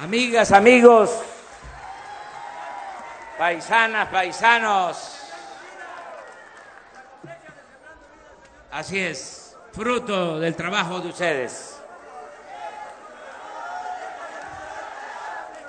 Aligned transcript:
Amigas, 0.00 0.50
amigos, 0.50 1.10
paisanas, 3.38 4.08
paisanos. 4.08 5.20
Así 8.72 8.98
es, 8.98 9.56
fruto 9.72 10.40
del 10.40 10.56
trabajo 10.56 11.00
de 11.00 11.08
ustedes. 11.08 11.80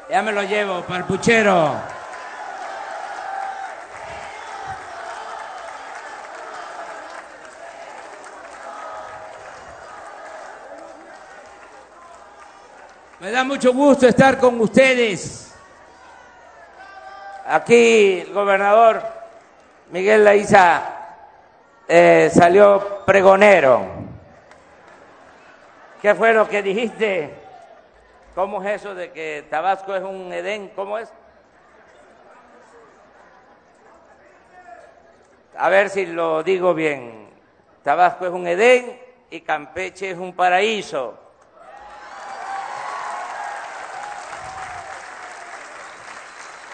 Ya 0.10 0.24
me 0.24 0.32
lo 0.32 0.42
llevo 0.42 0.82
para 0.82 1.00
el 1.00 1.06
puchero. 1.06 1.95
Me 13.26 13.32
da 13.32 13.44
mucho 13.44 13.74
gusto 13.74 14.08
estar 14.08 14.38
con 14.38 14.62
ustedes. 14.62 15.52
Aquí 17.48 18.20
el 18.20 18.32
gobernador 18.32 19.02
Miguel 19.90 20.24
Laiza 20.24 20.84
eh, 21.88 22.30
salió 22.32 23.04
pregonero. 23.04 23.84
¿Qué 26.04 26.14
fue 26.14 26.36
lo 26.36 26.48
que 26.48 26.62
dijiste? 26.62 27.34
¿Cómo 28.36 28.62
es 28.62 28.82
eso 28.82 28.94
de 28.94 29.12
que 29.12 29.44
Tabasco 29.50 29.96
es 29.96 30.04
un 30.04 30.32
Edén? 30.32 30.70
¿Cómo 30.76 31.00
es? 31.00 31.12
A 35.58 35.70
ver 35.70 35.90
si 35.90 36.06
lo 36.06 36.44
digo 36.44 36.76
bien. 36.76 37.28
Tabasco 37.82 38.28
es 38.28 38.32
un 38.32 38.46
Edén 38.46 39.02
y 39.32 39.42
Campeche 39.42 40.12
es 40.12 40.20
un 40.20 40.36
paraíso. 40.36 41.25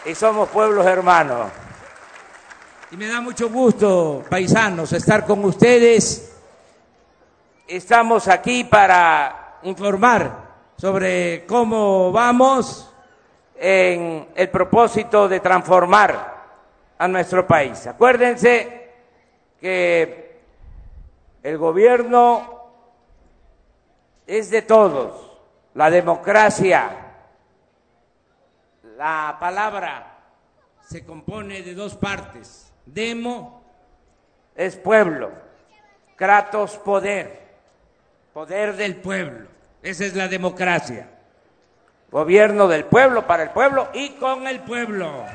Y 0.05 0.15
somos 0.15 0.49
pueblos 0.49 0.85
hermanos. 0.85 1.51
Y 2.91 2.97
me 2.97 3.07
da 3.07 3.21
mucho 3.21 3.49
gusto, 3.49 4.23
paisanos, 4.29 4.91
estar 4.93 5.25
con 5.25 5.43
ustedes. 5.45 6.35
Estamos 7.67 8.27
aquí 8.27 8.63
para 8.63 9.59
informar 9.63 10.51
sobre 10.77 11.45
cómo 11.45 12.11
vamos 12.11 12.91
en 13.55 14.29
el 14.35 14.49
propósito 14.49 15.29
de 15.29 15.39
transformar 15.39 16.41
a 16.97 17.07
nuestro 17.07 17.45
país. 17.47 17.85
Acuérdense 17.87 18.89
que 19.59 20.41
el 21.43 21.57
gobierno 21.57 22.61
es 24.25 24.49
de 24.49 24.63
todos, 24.63 25.31
la 25.75 25.89
democracia 25.89 27.10
la 29.01 29.35
palabra 29.39 30.15
se 30.87 31.03
compone 31.03 31.63
de 31.63 31.73
dos 31.73 31.95
partes. 31.95 32.71
Demo 32.85 33.63
es 34.53 34.75
pueblo, 34.75 35.31
kratos 36.15 36.77
poder, 36.77 37.41
poder 38.31 38.75
del 38.75 38.97
pueblo. 38.97 39.47
Esa 39.81 40.05
es 40.05 40.15
la 40.15 40.27
democracia. 40.27 41.09
Gobierno 42.11 42.67
del 42.67 42.85
pueblo, 42.85 43.25
para 43.25 43.41
el 43.41 43.49
pueblo 43.49 43.89
y 43.91 44.11
con 44.17 44.45
el 44.45 44.59
pueblo. 44.59 45.25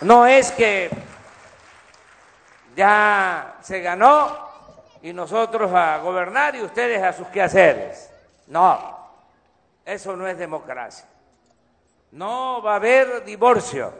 No 0.00 0.26
es 0.26 0.50
que 0.50 0.90
ya 2.74 3.58
se 3.60 3.80
ganó 3.80 4.47
y 5.02 5.12
nosotros 5.12 5.72
a 5.72 5.98
gobernar 5.98 6.54
y 6.56 6.62
ustedes 6.62 7.02
a 7.02 7.12
sus 7.12 7.26
quehaceres. 7.28 8.10
No, 8.46 8.98
eso 9.84 10.16
no 10.16 10.26
es 10.26 10.38
democracia. 10.38 11.06
No 12.12 12.62
va 12.62 12.72
a 12.72 12.76
haber 12.76 13.24
divorcio. 13.24 13.92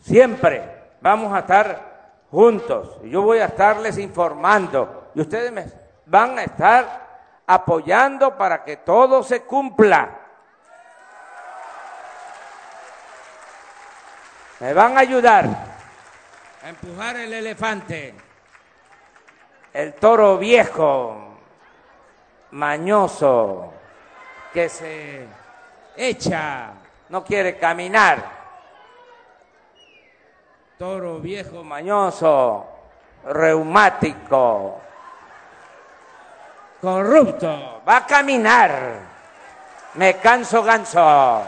Siempre 0.00 0.62
vamos 1.00 1.32
a 1.32 1.40
estar 1.40 1.94
juntos. 2.30 2.98
Yo 3.04 3.22
voy 3.22 3.38
a 3.38 3.46
estarles 3.46 3.98
informando 3.98 5.10
y 5.14 5.20
ustedes 5.20 5.52
me 5.52 5.66
van 6.06 6.38
a 6.38 6.44
estar 6.44 7.04
apoyando 7.46 8.36
para 8.36 8.64
que 8.64 8.78
todo 8.78 9.22
se 9.22 9.42
cumpla. 9.42 10.20
Me 14.60 14.72
van 14.72 14.96
a 14.96 15.00
ayudar 15.00 15.46
a 16.62 16.68
empujar 16.68 17.16
el 17.16 17.34
elefante 17.34 18.14
el 19.74 19.92
toro 19.94 20.38
viejo, 20.38 21.16
mañoso, 22.52 23.72
que 24.52 24.68
se 24.68 25.26
echa, 25.96 26.70
no 27.08 27.24
quiere 27.24 27.58
caminar. 27.58 28.44
Toro 30.78 31.18
viejo, 31.18 31.64
mañoso, 31.64 32.66
reumático, 33.26 34.80
corrupto, 36.80 37.82
va 37.86 37.96
a 37.96 38.06
caminar. 38.06 39.14
Me 39.94 40.18
canso 40.18 40.62
ganso. 40.62 41.42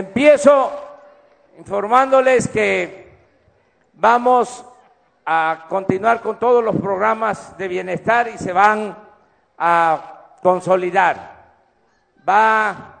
Empiezo 0.00 0.72
informándoles 1.58 2.48
que 2.48 3.18
vamos 3.92 4.64
a 5.26 5.66
continuar 5.68 6.22
con 6.22 6.38
todos 6.38 6.64
los 6.64 6.74
programas 6.76 7.54
de 7.58 7.68
bienestar 7.68 8.26
y 8.28 8.38
se 8.38 8.50
van 8.50 8.96
a 9.58 10.36
consolidar. 10.42 11.52
Va 12.26 12.94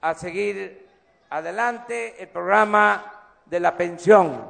a 0.00 0.14
seguir 0.14 0.88
adelante 1.30 2.20
el 2.20 2.26
programa 2.26 3.12
de 3.46 3.60
la 3.60 3.76
pensión 3.76 4.44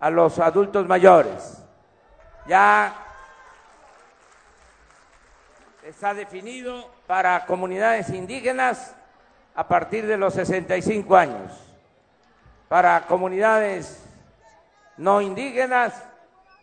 a 0.00 0.08
los 0.08 0.38
adultos 0.38 0.86
mayores. 0.86 1.62
Ya 2.46 2.94
está 5.82 6.14
definido 6.14 6.90
para 7.06 7.44
comunidades 7.44 8.08
indígenas 8.08 8.94
a 9.58 9.66
partir 9.66 10.06
de 10.06 10.16
los 10.16 10.34
65 10.34 11.16
años. 11.16 11.52
Para 12.68 13.04
comunidades 13.08 14.04
no 14.96 15.20
indígenas, 15.20 16.00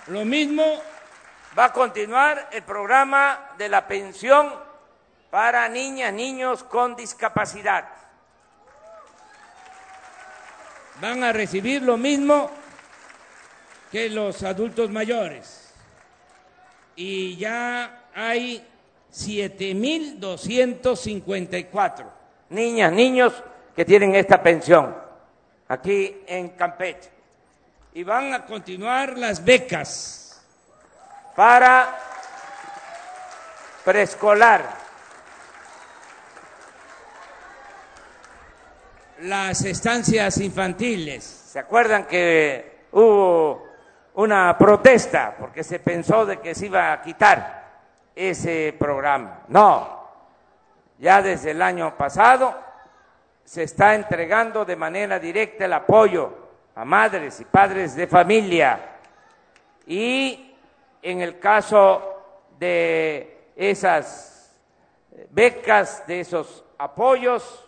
Lo 0.08 0.24
mismo 0.24 0.64
Va 1.58 1.66
a 1.66 1.74
continuar 1.74 2.48
el 2.54 2.64
programa 2.64 3.50
de 3.58 3.68
la 3.68 3.86
pensión 3.86 4.54
para 5.30 5.68
niñas, 5.68 6.14
niños 6.14 6.64
con 6.64 6.96
discapacidad. 6.96 7.90
Van 11.02 11.22
a 11.24 11.34
recibir 11.34 11.82
lo 11.82 11.98
mismo 11.98 12.50
que 13.92 14.10
los 14.10 14.44
adultos 14.44 14.90
mayores. 14.90 15.74
Y 16.96 17.36
ya 17.36 18.06
hay 18.16 18.66
7.254 19.12 22.06
niñas, 22.50 22.94
niños 22.94 23.34
que 23.76 23.84
tienen 23.84 24.16
esta 24.16 24.42
pensión 24.42 24.96
aquí 25.68 26.22
en 26.28 26.48
Campeche. 26.50 27.10
Y 27.94 28.04
van 28.04 28.34
a 28.34 28.46
continuar 28.46 29.18
las 29.18 29.44
becas 29.44 30.21
para 31.36 31.98
preescolar. 33.84 34.82
Las 39.22 39.64
estancias 39.66 40.38
infantiles. 40.40 41.24
¿Se 41.24 41.60
acuerdan 41.60 42.06
que 42.06 42.86
hubo 42.92 43.68
una 44.16 44.58
protesta 44.58 45.36
porque 45.38 45.64
se 45.64 45.80
pensó 45.80 46.26
de 46.26 46.40
que 46.40 46.56
se 46.56 46.66
iba 46.66 46.92
a 46.92 47.02
quitar 47.02 47.70
ese 48.16 48.76
programa? 48.80 49.42
No, 49.48 50.10
ya 50.98 51.22
desde 51.22 51.52
el 51.52 51.62
año 51.62 51.96
pasado 51.98 52.56
se 53.44 53.64
está 53.64 53.96
entregando 53.96 54.66
de 54.66 54.76
manera 54.76 55.20
directa 55.20 55.66
el 55.66 55.74
apoyo 55.74 56.34
a 56.76 56.86
madres 56.86 57.40
y 57.42 57.46
padres 57.46 57.96
de 57.96 58.08
familia. 58.08 58.80
Y 59.86 60.51
en 61.02 61.22
el 61.22 61.40
caso 61.40 62.24
de 62.60 63.48
esas 63.56 64.60
becas, 65.30 66.06
de 66.08 66.20
esos 66.22 66.64
apoyos 66.78 67.68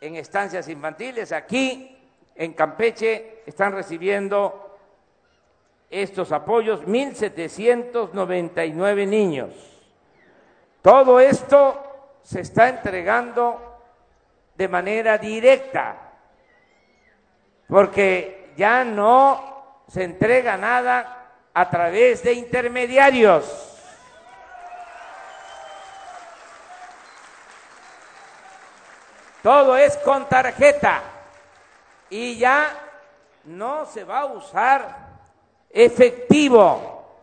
en 0.00 0.16
estancias 0.16 0.68
infantiles, 0.68 1.32
aquí 1.32 1.98
en 2.34 2.52
Campeche 2.54 3.42
están 3.46 3.72
recibiendo 3.72 4.78
estos 5.90 6.32
apoyos 6.32 6.84
1.799 6.86 9.06
niños. 9.06 9.50
Todo 10.82 11.20
esto 11.20 12.18
se 12.22 12.40
está 12.40 12.68
entregando 12.68 13.78
de 14.54 14.68
manera 14.68 15.16
directa, 15.18 16.12
porque 17.68 18.52
ya 18.56 18.84
no 18.84 19.82
se 19.88 20.04
entrega 20.04 20.56
nada 20.56 21.19
a 21.60 21.68
través 21.68 22.22
de 22.22 22.32
intermediarios. 22.32 23.44
Todo 29.42 29.76
es 29.76 29.94
con 29.98 30.26
tarjeta 30.26 31.02
y 32.08 32.38
ya 32.38 32.74
no 33.44 33.84
se 33.84 34.04
va 34.04 34.20
a 34.20 34.24
usar 34.24 34.96
efectivo 35.68 37.18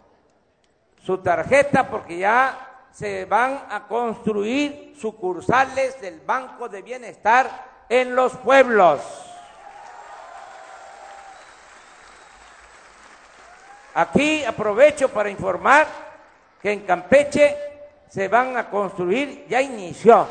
su 1.03 1.17
tarjeta 1.17 1.89
porque 1.89 2.19
ya 2.19 2.85
se 2.91 3.25
van 3.25 3.65
a 3.71 3.87
construir 3.87 4.95
sucursales 4.99 5.99
del 5.99 6.19
Banco 6.19 6.69
de 6.69 6.83
Bienestar 6.83 7.85
en 7.89 8.15
los 8.15 8.33
pueblos. 8.37 9.26
Aquí 13.93 14.43
aprovecho 14.43 15.09
para 15.09 15.29
informar 15.29 15.87
que 16.61 16.71
en 16.71 16.81
Campeche 16.81 17.55
se 18.09 18.27
van 18.27 18.57
a 18.57 18.69
construir, 18.69 19.45
ya 19.47 19.61
inició 19.61 20.27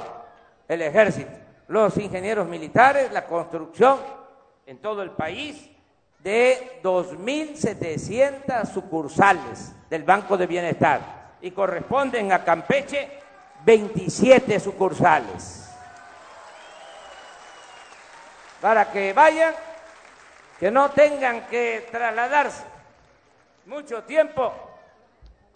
el 0.68 0.82
ejército, 0.82 1.30
los 1.68 1.96
ingenieros 1.96 2.46
militares, 2.46 3.12
la 3.12 3.26
construcción 3.26 3.98
en 4.66 4.78
todo 4.78 5.02
el 5.02 5.10
país 5.10 5.70
de 6.20 6.80
2.700 6.82 8.72
sucursales 8.72 9.72
del 9.88 10.02
Banco 10.02 10.36
de 10.36 10.46
Bienestar 10.46 11.36
y 11.40 11.50
corresponden 11.50 12.32
a 12.32 12.42
Campeche 12.44 13.08
27 13.64 14.58
sucursales. 14.58 15.70
Para 18.60 18.90
que 18.90 19.12
vayan, 19.12 19.54
que 20.58 20.70
no 20.70 20.90
tengan 20.90 21.46
que 21.46 21.88
trasladarse 21.90 22.75
mucho 23.66 24.04
tiempo, 24.04 24.52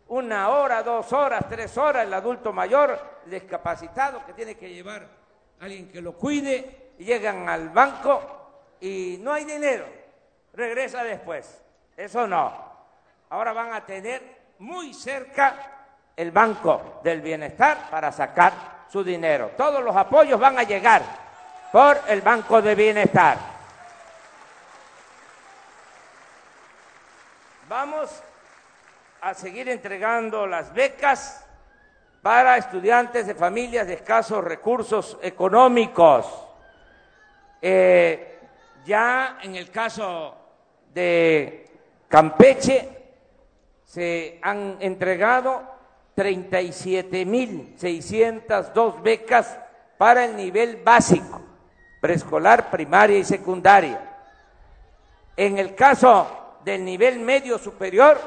una 0.09 0.49
hora, 0.51 0.83
dos 0.83 1.13
horas, 1.13 1.45
tres 1.49 1.77
horas, 1.79 2.05
el 2.05 2.13
adulto 2.13 2.53
mayor, 2.53 2.99
discapacitado, 3.27 4.25
que 4.27 4.33
tiene 4.33 4.57
que 4.57 4.69
llevar 4.69 5.07
a 5.61 5.65
alguien 5.65 5.91
que 5.91 6.01
lo 6.01 6.15
cuide, 6.15 6.93
llegan 6.99 7.49
al 7.49 7.69
banco 7.71 8.21
y 8.81 9.19
no 9.21 9.33
hay 9.33 9.45
dinero, 9.45 9.87
regresa 10.53 11.05
después. 11.05 11.63
Eso 11.97 12.27
no. 12.27 12.71
Ahora 13.29 13.53
van 13.53 13.73
a 13.73 13.87
tener 13.87 14.41
muy 14.59 14.93
cerca 14.93 15.55
el 16.17 16.33
Banco 16.33 17.01
del 17.05 17.21
Bienestar 17.21 17.89
para 17.91 18.11
sacar 18.11 18.53
su 18.91 19.05
dinero. 19.05 19.53
Todos 19.57 19.83
los 19.83 19.95
apoyos 19.95 20.41
van 20.41 20.59
a 20.59 20.65
llegar 20.65 21.03
por 21.71 22.01
el 22.09 22.21
Banco 22.21 22.61
de 22.61 22.75
Bienestar. 22.75 23.39
Vamos 27.71 28.11
a 29.21 29.33
seguir 29.33 29.69
entregando 29.69 30.45
las 30.45 30.75
becas 30.75 31.47
para 32.21 32.57
estudiantes 32.57 33.29
de 33.29 33.37
familias 33.37 33.87
de 33.87 33.95
escasos 33.95 34.43
recursos 34.43 35.17
económicos. 35.23 36.27
Eh, 37.63 38.41
ya 38.85 39.39
en 39.41 39.55
el 39.55 39.71
caso 39.71 40.35
de 40.93 41.71
Campeche, 42.09 42.89
se 43.85 44.41
han 44.43 44.79
entregado 44.81 45.63
37.602 46.17 49.01
becas 49.01 49.61
para 49.97 50.25
el 50.25 50.35
nivel 50.35 50.83
básico, 50.83 51.41
preescolar, 52.01 52.69
primaria 52.69 53.19
y 53.19 53.25
secundaria. 53.25 54.01
En 55.37 55.57
el 55.57 55.77
caso 55.77 56.40
del 56.65 56.85
nivel 56.85 57.19
medio 57.21 57.59
superior, 57.59 58.19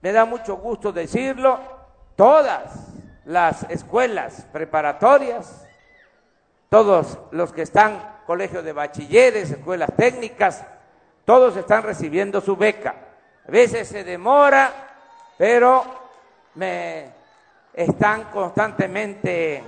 me 0.00 0.12
da 0.12 0.24
mucho 0.24 0.56
gusto 0.56 0.92
decirlo, 0.92 1.60
todas 2.16 2.88
las 3.24 3.64
escuelas 3.70 4.46
preparatorias, 4.52 5.66
todos 6.68 7.18
los 7.30 7.52
que 7.52 7.62
están 7.62 8.18
colegios 8.26 8.64
de 8.64 8.72
bachilleres, 8.72 9.50
escuelas 9.50 9.90
técnicas, 9.96 10.64
todos 11.24 11.56
están 11.56 11.82
recibiendo 11.82 12.40
su 12.40 12.56
beca 12.56 12.94
a 13.46 13.50
veces 13.50 13.88
se 13.88 14.04
demora, 14.04 14.70
pero 15.36 15.84
me 16.54 17.10
están 17.74 18.30
constantemente 18.30 19.60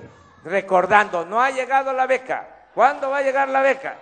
recordando, 0.45 1.25
no 1.25 1.43
ha 1.43 1.51
llegado 1.51 1.93
la 1.93 2.07
beca. 2.07 2.47
¿Cuándo 2.75 3.11
va 3.11 3.19
a 3.19 3.23
llegar 3.23 3.49
la 3.49 3.61
beca? 3.61 3.97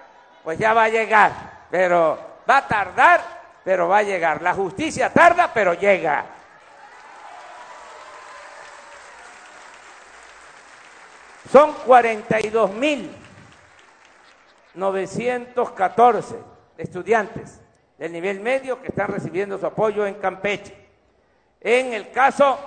Pues 0.45 0.59
ya 0.59 0.75
va 0.75 0.85
a 0.85 0.89
llegar, 0.91 1.33
pero 1.71 2.19
va 2.49 2.59
a 2.59 2.69
tardar, 2.69 3.21
pero 3.65 3.89
va 3.89 3.99
a 3.99 4.03
llegar. 4.03 4.43
La 4.43 4.55
justicia 4.55 5.13
tarda, 5.13 5.53
pero 5.53 5.75
llega. 5.75 6.25
Son 11.51 11.73
42 11.87 12.73
mil 12.75 13.11
914 14.75 16.37
estudiantes 16.79 17.61
del 17.99 18.13
nivel 18.13 18.39
medio 18.41 18.81
que 18.81 18.89
están 18.89 19.09
recibiendo 19.09 19.59
su 19.59 19.67
apoyo 19.67 20.07
en 20.07 20.15
Campeche. 20.15 20.75
En 21.61 21.93
el 21.93 22.11
caso 22.13 22.59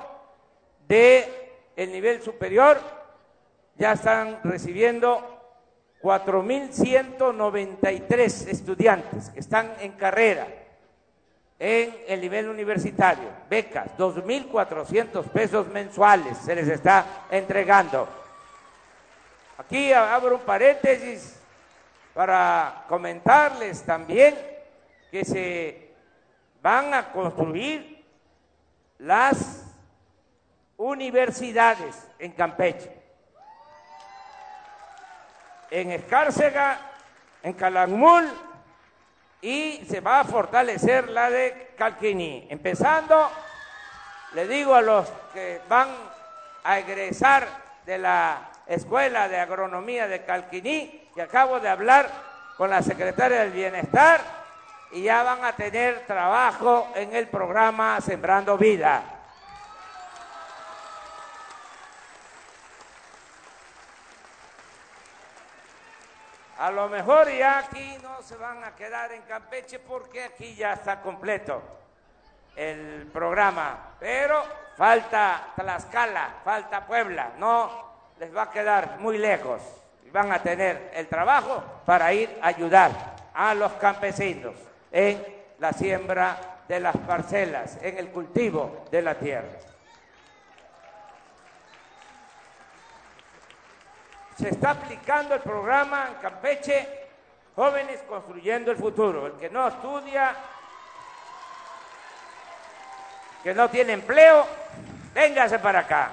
de 0.87 1.71
el 1.75 1.91
nivel 1.91 2.21
superior, 2.21 2.79
ya 3.75 3.93
están 3.93 4.39
recibiendo 4.43 5.41
4.193 6.01 8.49
estudiantes 8.49 9.29
que 9.29 9.39
están 9.39 9.73
en 9.79 9.93
carrera 9.93 10.62
en 11.59 11.95
el 12.07 12.19
nivel 12.21 12.49
universitario, 12.49 13.29
becas, 13.49 13.87
2.400 13.97 15.23
pesos 15.25 15.67
mensuales 15.67 16.37
se 16.37 16.55
les 16.55 16.67
está 16.67 17.25
entregando. 17.29 18.07
Aquí 19.57 19.93
abro 19.93 20.35
un 20.35 20.41
paréntesis 20.41 21.39
para 22.13 22.85
comentarles 22.87 23.83
también 23.83 24.35
que 25.11 25.23
se 25.23 25.91
van 26.61 26.93
a 26.93 27.11
construir 27.11 28.03
las 28.99 29.63
universidades 30.77 32.07
en 32.19 32.31
Campeche, 32.31 32.91
en 35.69 35.91
Escárcega, 35.91 36.79
en 37.41 37.53
Calakmul 37.53 38.31
y 39.43 39.85
se 39.89 39.99
va 39.99 40.21
a 40.21 40.23
fortalecer 40.23 41.09
la 41.09 41.29
de 41.29 41.73
Calquiní, 41.77 42.47
empezando 42.49 43.29
le 44.33 44.47
digo 44.47 44.73
a 44.73 44.81
los 44.81 45.11
que 45.33 45.59
van 45.67 45.89
a 46.63 46.79
egresar 46.79 47.45
de 47.85 47.97
la 47.97 48.49
Escuela 48.65 49.27
de 49.27 49.37
Agronomía 49.37 50.07
de 50.07 50.23
Calquiní, 50.23 51.09
que 51.13 51.21
acabo 51.21 51.59
de 51.59 51.67
hablar 51.67 52.09
con 52.57 52.69
la 52.69 52.81
secretaria 52.81 53.41
del 53.41 53.51
Bienestar, 53.51 54.21
y 54.93 55.03
ya 55.03 55.23
van 55.23 55.43
a 55.43 55.53
tener 55.53 56.05
trabajo 56.07 56.87
en 56.95 57.13
el 57.13 57.27
programa 57.27 57.99
Sembrando 57.99 58.57
Vida. 58.57 59.03
A 66.63 66.71
lo 66.71 66.87
mejor 66.87 67.29
ya 67.29 67.57
aquí 67.57 67.97
no 68.01 68.21
se 68.21 68.37
van 68.37 68.63
a 68.63 68.73
quedar 68.73 69.11
en 69.11 69.23
Campeche 69.23 69.79
porque 69.79 70.23
aquí 70.23 70.55
ya 70.55 70.71
está 70.71 71.01
completo 71.01 71.61
el 72.55 73.09
programa, 73.11 73.95
pero 73.99 74.41
falta 74.77 75.49
Tlaxcala, 75.57 76.35
falta 76.41 76.87
Puebla, 76.87 77.33
no 77.37 78.13
les 78.17 78.33
va 78.33 78.43
a 78.43 78.49
quedar 78.49 78.97
muy 78.99 79.17
lejos 79.17 79.61
van 80.13 80.31
a 80.31 80.41
tener 80.41 80.91
el 80.93 81.07
trabajo 81.07 81.61
para 81.85 82.13
ir 82.13 82.29
a 82.41 82.47
ayudar 82.47 82.91
a 83.33 83.53
los 83.53 83.73
campesinos 83.73 84.53
en 84.89 85.21
la 85.59 85.73
siembra 85.73 86.61
de 86.69 86.79
las 86.79 86.95
parcelas, 86.95 87.77
en 87.81 87.97
el 87.97 88.07
cultivo 88.09 88.85
de 88.89 89.01
la 89.01 89.15
tierra. 89.15 89.72
Se 94.37 94.49
está 94.49 94.71
aplicando 94.71 95.35
el 95.35 95.41
programa 95.41 96.07
en 96.09 96.15
Campeche, 96.15 97.07
Jóvenes 97.55 98.01
Construyendo 98.03 98.71
el 98.71 98.77
Futuro. 98.77 99.27
El 99.27 99.33
que 99.33 99.49
no 99.49 99.67
estudia 99.67 100.35
que 103.43 103.53
no 103.53 103.69
tiene 103.69 103.93
empleo, 103.93 104.47
véngase 105.13 105.59
para 105.59 105.79
acá. 105.79 106.11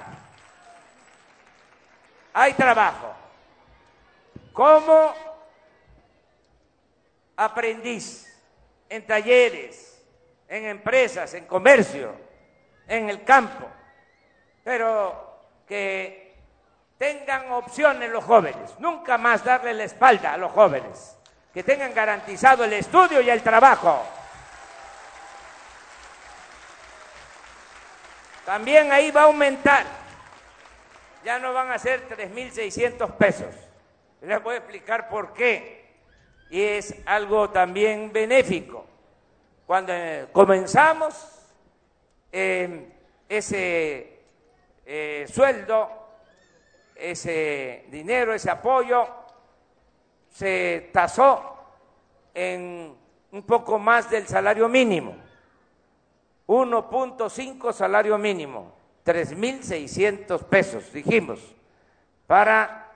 Hay 2.33 2.53
trabajo. 2.53 3.13
Como 4.51 5.15
aprendiz 7.37 8.27
en 8.89 9.07
talleres, 9.07 10.03
en 10.49 10.65
empresas, 10.65 11.33
en 11.33 11.45
comercio, 11.45 12.13
en 12.85 13.09
el 13.09 13.23
campo, 13.23 13.65
pero 14.65 15.39
que 15.65 16.30
tengan 17.01 17.51
opciones 17.53 18.11
los 18.11 18.23
jóvenes, 18.23 18.75
nunca 18.77 19.17
más 19.17 19.43
darle 19.43 19.73
la 19.73 19.85
espalda 19.85 20.33
a 20.33 20.37
los 20.37 20.51
jóvenes, 20.51 21.17
que 21.51 21.63
tengan 21.63 21.95
garantizado 21.95 22.63
el 22.63 22.73
estudio 22.73 23.21
y 23.21 23.29
el 23.31 23.41
trabajo. 23.41 24.05
También 28.45 28.91
ahí 28.91 29.09
va 29.09 29.21
a 29.21 29.23
aumentar. 29.23 29.83
Ya 31.25 31.39
no 31.39 31.53
van 31.53 31.71
a 31.71 31.79
ser 31.79 32.07
3.600 32.07 33.15
pesos. 33.15 33.55
Les 34.21 34.43
voy 34.43 34.53
a 34.53 34.57
explicar 34.59 35.09
por 35.09 35.33
qué. 35.33 35.95
Y 36.51 36.61
es 36.61 36.93
algo 37.07 37.49
también 37.49 38.13
benéfico. 38.13 38.85
Cuando 39.65 39.91
eh, 39.91 40.27
comenzamos, 40.31 41.15
eh, 42.31 42.91
ese 43.27 44.19
eh, 44.85 45.25
sueldo, 45.27 46.00
ese 47.01 47.85
dinero, 47.89 48.33
ese 48.33 48.49
apoyo, 48.49 49.05
se 50.29 50.89
tasó 50.93 51.57
en 52.33 52.95
un 53.31 53.43
poco 53.43 53.77
más 53.79 54.09
del 54.09 54.25
salario 54.27 54.69
mínimo. 54.69 55.15
1.5 56.47 57.73
salario 57.73 58.17
mínimo, 58.17 58.73
3.600 59.05 60.43
pesos, 60.43 60.91
dijimos, 60.91 61.39
para 62.27 62.91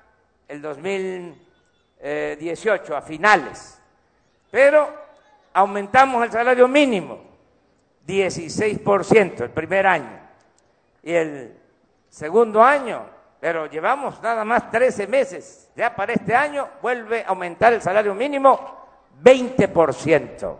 el 0.48 0.62
2018, 0.62 2.98
a 2.98 3.02
finales. 3.02 3.80
Pero 4.52 4.94
aumentamos 5.54 6.26
el 6.26 6.32
salario 6.32 6.68
mínimo, 6.68 7.22
16% 8.06 9.42
el 9.42 9.52
primer 9.52 9.88
año. 9.88 10.20
Y 11.02 11.14
el 11.14 11.58
segundo 12.10 12.62
año, 12.62 13.14
pero 13.46 13.68
llevamos 13.68 14.20
nada 14.24 14.44
más 14.44 14.72
13 14.72 15.06
meses, 15.06 15.70
ya 15.75 15.96
para 15.96 16.14
este 16.14 16.36
año 16.36 16.68
vuelve 16.82 17.24
a 17.24 17.28
aumentar 17.28 17.74
el 17.74 17.80
salario 17.80 18.16
mínimo 18.16 18.88
20%. 19.22 20.58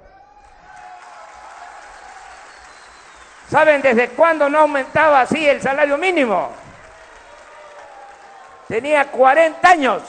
¿Saben 3.50 3.82
desde 3.82 4.10
cuándo 4.10 4.48
no 4.50 4.60
aumentaba 4.60 5.22
así 5.22 5.50
el 5.50 5.63
salario 5.63 5.98
mínimo? 5.98 6.51
Tenía 8.68 9.10
40 9.10 9.68
años. 9.68 10.04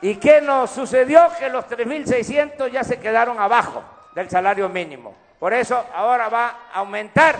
¿Y 0.00 0.16
qué 0.16 0.40
nos 0.40 0.72
sucedió? 0.72 1.30
Que 1.38 1.48
los 1.48 1.64
3.600 1.68 2.72
ya 2.72 2.82
se 2.82 2.98
quedaron 2.98 3.38
abajo 3.38 3.84
del 4.16 4.28
salario 4.28 4.68
mínimo. 4.68 5.14
Por 5.38 5.54
eso 5.54 5.86
ahora 5.94 6.28
va 6.28 6.56
a 6.74 6.80
aumentar 6.80 7.36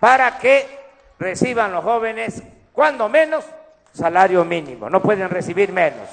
para 0.00 0.38
que 0.38 0.82
reciban 1.20 1.70
los 1.70 1.84
jóvenes, 1.84 2.42
cuando 2.74 3.08
menos, 3.08 3.44
salario 3.92 4.44
mínimo. 4.44 4.90
No 4.90 5.00
pueden 5.00 5.30
recibir 5.30 5.72
menos. 5.72 6.08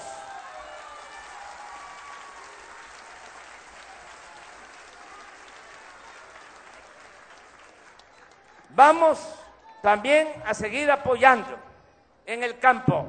Vamos 8.70 9.36
también 9.82 10.28
a 10.46 10.54
seguir 10.54 10.90
apoyando 10.92 11.58
en 12.28 12.44
el 12.44 12.60
campo 12.60 13.08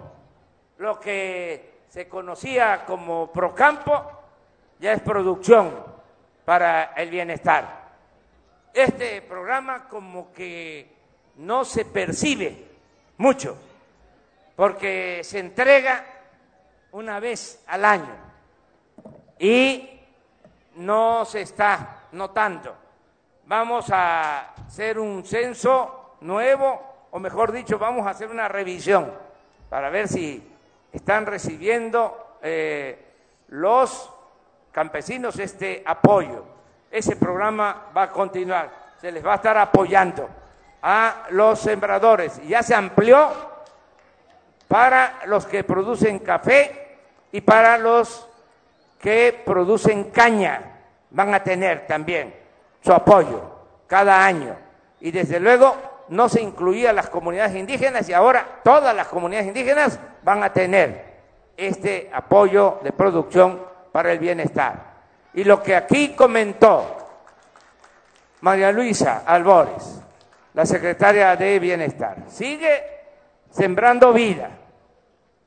lo 0.79 0.99
que 0.99 1.83
se 1.89 2.09
conocía 2.09 2.87
como 2.87 3.31
Procampo, 3.31 4.13
ya 4.79 4.95
es 4.95 5.03
producción 5.03 5.85
para 6.47 6.95
el 6.97 7.11
bienestar. 7.11 7.83
Este 8.73 9.21
programa 9.21 9.89
como 9.91 10.33
que 10.33 10.91
no 11.37 11.67
se 11.67 11.85
percibe 11.85 12.72
mucho, 13.23 13.57
porque 14.57 15.21
se 15.23 15.39
entrega 15.39 16.05
una 16.91 17.21
vez 17.21 17.63
al 17.69 17.85
año. 17.85 18.15
Y 19.39 20.01
no 20.75 21.25
se 21.25 21.43
está 21.43 22.01
notando. 22.13 22.75
Vamos 23.47 23.91
a 23.91 24.55
hacer 24.67 24.99
un 24.99 25.25
censo 25.25 26.17
nuevo, 26.21 27.07
o 27.13 27.21
mejor 27.21 27.53
dicho, 27.53 27.79
vamos 27.79 28.07
a 28.07 28.11
hacer 28.11 28.29
una 28.29 28.49
revisión 28.49 29.13
para 29.71 29.89
ver 29.89 30.09
si 30.09 30.43
están 30.93 31.25
recibiendo 31.25 32.39
eh, 32.43 32.99
los 33.49 34.13
campesinos 34.73 35.39
este 35.39 35.85
apoyo. 35.87 36.45
Ese 36.91 37.15
programa 37.15 37.87
va 37.97 38.03
a 38.03 38.11
continuar, 38.11 38.71
se 39.01 39.13
les 39.13 39.25
va 39.25 39.35
a 39.35 39.37
estar 39.37 39.57
apoyando 39.57 40.42
a 40.83 41.27
los 41.31 41.61
sembradores. 41.61 42.41
Ya 42.47 42.63
se 42.63 42.75
amplió 42.75 43.31
para 44.69 45.21
los 45.27 45.47
que 45.47 45.65
producen 45.65 46.19
café 46.19 46.99
y 47.31 47.41
para 47.41 47.79
los 47.79 48.29
que 49.01 49.43
producen 49.45 50.11
caña. 50.11 50.81
Van 51.11 51.35
a 51.35 51.43
tener 51.43 51.87
también 51.87 52.35
su 52.81 52.93
apoyo 52.93 53.53
cada 53.87 54.25
año. 54.25 54.57
Y 55.01 55.11
desde 55.11 55.39
luego 55.41 55.77
no 56.09 56.29
se 56.29 56.43
incluía 56.43 56.93
las 56.93 57.09
comunidades 57.09 57.55
indígenas 57.55 58.09
y 58.09 58.13
ahora 58.13 58.61
todas 58.63 58.95
las 58.95 59.09
comunidades 59.09 59.49
indígenas 59.49 59.99
van 60.23 60.43
a 60.43 60.53
tener 60.53 61.13
este 61.57 62.11
apoyo 62.13 62.81
de 62.83 62.93
producción 62.93 63.63
para 63.93 64.13
el 64.13 64.19
bienestar. 64.19 64.93
Y 65.35 65.45
lo 65.45 65.63
que 65.63 65.75
aquí 65.75 66.15
comentó 66.15 66.97
María 68.41 68.73
Luisa 68.73 69.23
Albores, 69.25 70.02
la 70.55 70.67
secretaria 70.67 71.35
de 71.37 71.59
Bienestar, 71.59 72.25
sigue 72.29 72.83
sembrando 73.51 74.13
vida. 74.13 74.51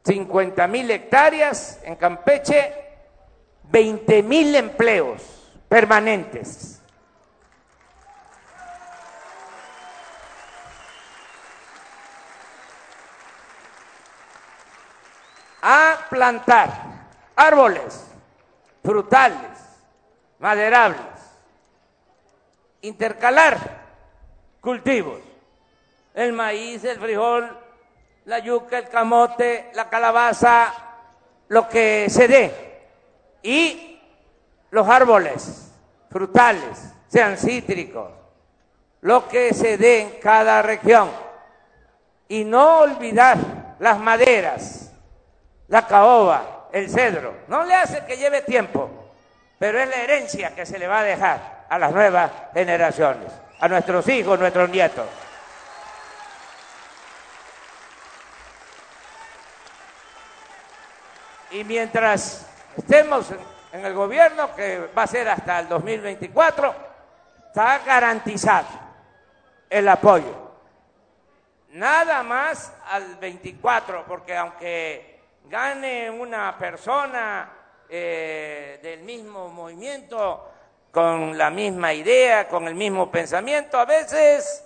50 0.03 0.67
mil 0.67 0.89
hectáreas 0.91 1.79
en 1.83 1.95
Campeche, 1.95 2.73
20 3.63 4.23
mil 4.23 4.55
empleos 4.55 5.51
permanentes 5.67 6.79
a 15.67 15.97
plantar 16.11 16.69
árboles 17.35 18.05
frutales, 18.83 19.39
maderables, 20.37 20.99
intercalar 22.81 23.84
cultivos, 24.65 25.21
el 26.15 26.33
maíz, 26.33 26.83
el 26.83 26.99
frijol, 26.99 27.55
la 28.25 28.39
yuca, 28.39 28.79
el 28.79 28.89
camote, 28.89 29.69
la 29.75 29.87
calabaza, 29.87 30.73
lo 31.49 31.69
que 31.69 32.07
se 32.09 32.27
dé, 32.27 32.81
y 33.43 34.01
los 34.71 34.89
árboles 34.89 35.71
frutales, 36.09 36.93
sean 37.07 37.37
cítricos, 37.37 38.11
lo 39.01 39.27
que 39.27 39.53
se 39.53 39.77
dé 39.77 40.01
en 40.01 40.09
cada 40.19 40.63
región. 40.63 41.11
Y 42.27 42.43
no 42.43 42.79
olvidar 42.79 43.37
las 43.77 43.99
maderas, 43.99 44.91
la 45.67 45.85
caoba, 45.85 46.69
el 46.71 46.89
cedro. 46.89 47.35
No 47.47 47.63
le 47.63 47.75
hace 47.75 48.03
que 48.05 48.17
lleve 48.17 48.41
tiempo, 48.41 48.89
pero 49.59 49.79
es 49.79 49.87
la 49.87 49.97
herencia 49.97 50.55
que 50.55 50.65
se 50.65 50.79
le 50.79 50.87
va 50.87 51.01
a 51.01 51.03
dejar 51.03 51.65
a 51.69 51.77
las 51.77 51.93
nuevas 51.93 52.31
generaciones, 52.53 53.31
a 53.59 53.67
nuestros 53.67 54.07
hijos, 54.09 54.39
nuestros 54.39 54.69
nietos. 54.69 55.07
Y 61.51 61.63
mientras 61.63 62.45
estemos 62.75 63.27
en 63.71 63.85
el 63.85 63.93
gobierno, 63.93 64.53
que 64.55 64.89
va 64.97 65.03
a 65.03 65.07
ser 65.07 65.29
hasta 65.29 65.59
el 65.59 65.69
2024, 65.69 66.75
está 67.47 67.79
garantizado 67.79 68.67
el 69.69 69.87
apoyo. 69.87 70.45
Nada 71.69 72.23
más 72.23 72.73
al 72.89 73.15
24, 73.15 74.05
porque 74.05 74.35
aunque 74.35 75.21
gane 75.45 76.09
una 76.09 76.57
persona 76.57 77.49
eh, 77.89 78.79
del 78.81 79.01
mismo 79.01 79.49
movimiento, 79.49 80.54
con 80.95 81.37
la 81.37 81.49
misma 81.49 81.93
idea, 81.93 82.47
con 82.47 82.69
el 82.69 82.73
mismo 82.73 83.11
pensamiento, 83.11 83.77
a 83.77 83.83
veces, 83.83 84.63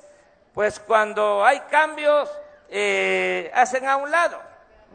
pues 0.54 0.80
cuando 0.80 1.44
hay 1.44 1.60
cambios, 1.62 2.30
eh, 2.70 3.50
hacen 3.52 3.88
a 3.88 3.98
un 3.98 4.12
lado 4.12 4.40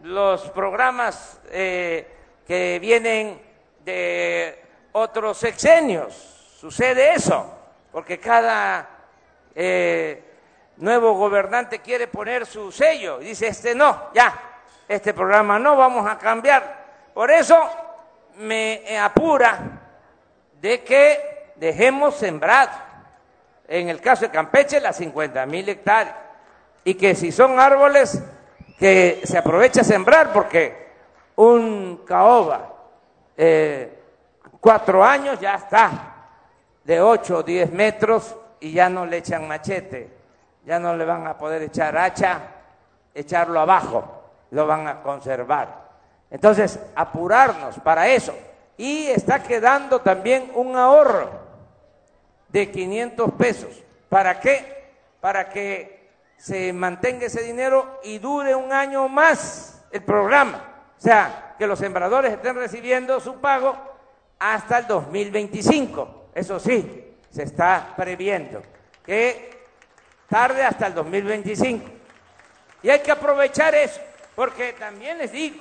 los 0.05 0.49
programas 0.51 1.41
eh, 1.51 2.07
que 2.47 2.79
vienen 2.79 3.43
de 3.85 4.63
otros 4.93 5.39
sexenios. 5.39 6.15
Sucede 6.57 7.15
eso, 7.15 7.53
porque 7.91 8.21
cada 8.21 8.89
eh, 9.57 10.23
nuevo 10.77 11.15
gobernante 11.15 11.81
quiere 11.81 12.07
poner 12.07 12.47
su 12.47 12.71
sello 12.71 13.21
y 13.21 13.25
dice, 13.25 13.49
este 13.49 13.75
no, 13.75 14.11
ya, 14.15 14.41
este 14.87 15.13
programa 15.13 15.59
no, 15.59 15.75
vamos 15.75 16.09
a 16.09 16.17
cambiar. 16.17 16.85
Por 17.13 17.29
eso 17.33 17.59
me 18.37 18.97
apura 19.01 19.81
de 20.65 20.83
que 20.83 21.53
dejemos 21.57 22.15
sembrado, 22.15 22.71
en 23.69 23.91
el 23.91 24.01
caso 24.01 24.23
de 24.23 24.31
Campeche, 24.31 24.81
las 24.81 24.97
50 24.97 25.45
mil 25.45 25.69
hectáreas, 25.69 26.17
y 26.85 26.95
que 26.95 27.15
si 27.15 27.31
son 27.33 27.61
árboles, 27.61 28.23
que 28.79 29.21
se 29.25 29.37
aprovecha 29.37 29.83
a 29.83 29.85
sembrar, 29.85 30.33
porque 30.33 30.89
un 31.37 32.03
caoba, 32.07 32.73
eh, 33.37 33.99
cuatro 34.59 35.05
años 35.05 35.39
ya 35.39 35.57
está, 35.57 36.15
de 36.83 36.99
ocho 36.99 37.39
o 37.39 37.43
diez 37.43 37.71
metros, 37.71 38.35
y 38.59 38.73
ya 38.73 38.89
no 38.89 39.05
le 39.05 39.19
echan 39.19 39.47
machete, 39.47 40.17
ya 40.65 40.79
no 40.79 40.97
le 40.97 41.05
van 41.05 41.27
a 41.27 41.37
poder 41.37 41.61
echar 41.61 41.95
hacha, 41.99 42.41
echarlo 43.13 43.61
abajo, 43.61 44.23
lo 44.53 44.67
van 44.67 44.89
a 44.89 45.03
conservar. 45.03 45.85
Entonces, 46.31 46.81
apurarnos 46.95 47.79
para 47.81 48.09
eso. 48.09 48.35
Y 48.77 49.07
está 49.07 49.43
quedando 49.43 50.01
también 50.01 50.51
un 50.55 50.77
ahorro 50.77 51.31
de 52.49 52.71
500 52.71 53.33
pesos. 53.33 53.85
¿Para 54.09 54.41
qué? 54.41 54.93
Para 55.21 55.49
que 55.49 56.09
se 56.37 56.73
mantenga 56.73 57.27
ese 57.27 57.43
dinero 57.43 58.01
y 58.03 58.19
dure 58.19 58.55
un 58.55 58.73
año 58.73 59.09
más 59.09 59.83
el 59.91 60.03
programa. 60.03 60.65
O 60.99 61.01
sea, 61.01 61.55
que 61.59 61.67
los 61.67 61.79
sembradores 61.79 62.33
estén 62.33 62.57
recibiendo 62.57 63.21
su 63.21 63.41
pago 63.41 63.77
hasta 64.39 64.79
el 64.79 64.87
2025. 64.87 66.31
Eso 66.35 66.59
sí, 66.59 67.17
se 67.31 67.45
está 67.45 67.95
previendo 67.97 68.63
que 69.05 69.67
tarde 70.29 70.63
hasta 70.63 70.87
el 70.87 70.95
2025. 70.95 71.85
Y 72.83 72.91
hay 72.91 73.01
que 73.01 73.13
aprovechar 73.13 73.75
eso, 73.75 74.01
porque 74.35 74.73
también 74.75 75.19
les 75.19 75.33
digo, 75.33 75.57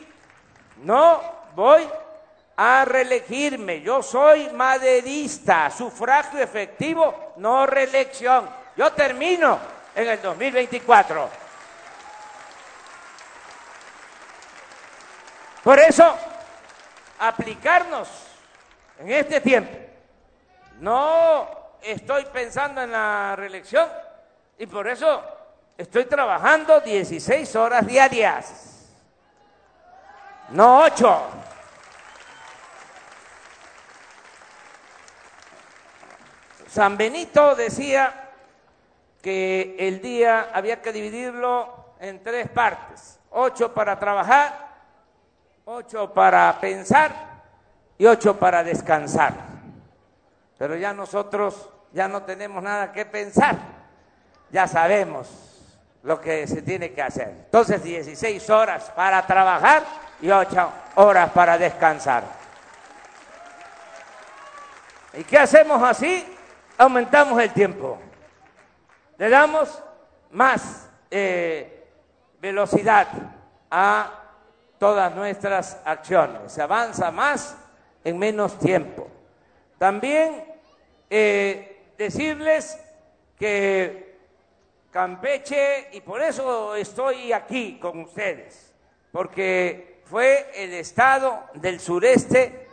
no 0.84 1.22
voy 1.55 1.88
a 2.55 2.85
reelegirme, 2.85 3.81
yo 3.81 4.03
soy 4.03 4.50
maderista, 4.50 5.72
sufragio 5.72 6.39
efectivo, 6.39 7.33
no 7.37 7.66
reelección. 7.66 8.50
Yo 8.75 8.92
termino 8.94 9.59
en 9.96 10.07
el 10.07 10.22
2024. 10.22 11.29
Por 15.63 15.79
eso, 15.79 16.16
aplicarnos 17.20 18.09
en 19.00 19.11
este 19.11 19.42
tiempo. 19.42 19.77
No 20.79 21.48
estoy 21.81 22.25
pensando 22.25 22.81
en 22.81 22.92
la 22.92 23.35
reelección 23.35 23.87
y 24.57 24.66
por 24.68 24.87
eso 24.87 25.24
estoy 25.77 26.05
trabajando 26.05 26.81
16 26.81 27.55
horas 27.55 27.87
diarias, 27.87 28.89
no 30.50 30.81
8. 30.81 31.22
San 36.74 36.98
Benito 36.98 37.53
decía 37.53 38.31
que 39.22 39.75
el 39.77 40.01
día 40.01 40.50
había 40.51 40.81
que 40.81 40.92
dividirlo 40.92 41.94
en 42.00 42.24
tres 42.24 42.50
partes, 42.50 43.20
ocho 43.29 43.72
para 43.72 44.00
trabajar, 44.00 44.72
ocho 45.66 46.12
para 46.12 46.59
pensar 46.59 47.12
y 47.96 48.07
ocho 48.07 48.40
para 48.40 48.64
descansar. 48.64 49.33
Pero 50.57 50.75
ya 50.75 50.94
nosotros 50.94 51.70
ya 51.92 52.07
no 52.07 52.24
tenemos 52.24 52.64
nada 52.64 52.92
que 52.92 53.05
pensar, 53.05 53.55
ya 54.50 54.68
sabemos 54.68 55.29
lo 56.01 56.20
que 56.20 56.48
se 56.48 56.64
tiene 56.64 56.92
que 56.92 57.03
hacer. 57.03 57.29
Entonces 57.46 57.83
16 57.83 58.50
horas 58.50 58.92
para 58.96 59.27
trabajar 59.27 59.83
y 60.20 60.31
ocho 60.31 60.72
horas 60.96 61.29
para 61.33 61.55
descansar. 61.55 62.24
¿Y 65.14 65.24
qué 65.24 65.38
hacemos 65.38 65.79
así? 65.83 66.33
Aumentamos 66.77 67.40
el 67.40 67.53
tiempo 67.53 68.00
le 69.18 69.29
damos 69.29 69.81
más 70.31 70.90
eh, 71.09 71.86
velocidad 72.42 73.07
a 73.70 74.12
todas 74.77 75.16
nuestras 75.16 75.79
acciones, 75.86 76.51
se 76.51 76.62
avanza 76.62 77.12
más 77.12 77.55
en 78.03 78.18
menos 78.18 78.59
tiempo. 78.59 79.07
También 79.77 80.44
eh, 81.09 81.83
decirles 81.98 82.77
que 83.40 84.18
Campeche, 84.92 85.88
y 85.94 86.01
por 86.01 86.22
eso 86.22 86.75
estoy 86.75 87.31
aquí 87.33 87.79
con 87.79 88.01
ustedes, 88.01 88.74
porque 89.12 90.01
fue 90.05 90.51
el 90.53 90.74
estado 90.74 91.46
del 91.53 91.79
sureste 91.79 92.68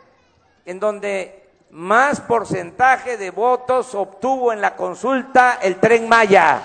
en 0.65 0.79
donde 0.79 1.40
más 1.71 2.19
porcentaje 2.19 3.17
de 3.17 3.31
votos 3.31 3.95
obtuvo 3.95 4.51
en 4.51 4.59
la 4.59 4.75
consulta 4.75 5.57
el 5.61 5.77
tren 5.77 6.07
Maya. 6.07 6.61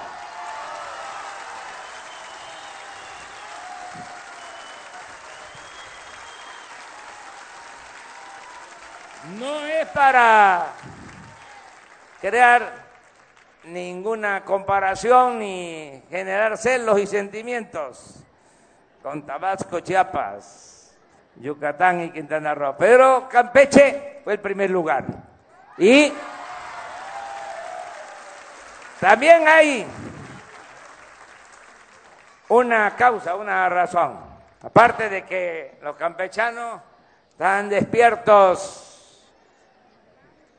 No 9.39 9.67
es 9.67 9.87
para 9.89 10.73
crear 12.21 12.87
ninguna 13.65 14.45
comparación 14.45 15.39
ni 15.39 16.03
generar 16.11 16.57
celos 16.57 16.99
y 17.01 17.07
sentimientos 17.07 18.15
con 19.03 19.25
Tabasco, 19.25 19.81
Chiapas 19.81 20.76
Yucatán 21.41 22.01
y 22.03 22.11
Quintana 22.11 22.55
Roo. 22.55 22.75
Pero 22.79 23.29
Campeche 23.29 24.21
fue 24.25 24.35
el 24.35 24.41
primer 24.41 24.71
lugar. 24.71 25.05
Y 25.79 26.13
también 29.01 29.47
hay 29.47 29.87
una 32.49 32.97
causa, 32.97 33.35
una 33.35 33.69
razón. 33.69 34.19
Aparte 34.63 35.09
de 35.09 35.25
que 35.25 35.79
los 35.83 35.97
campechanos 35.97 36.81
están 37.31 37.69
despiertos, 37.69 39.23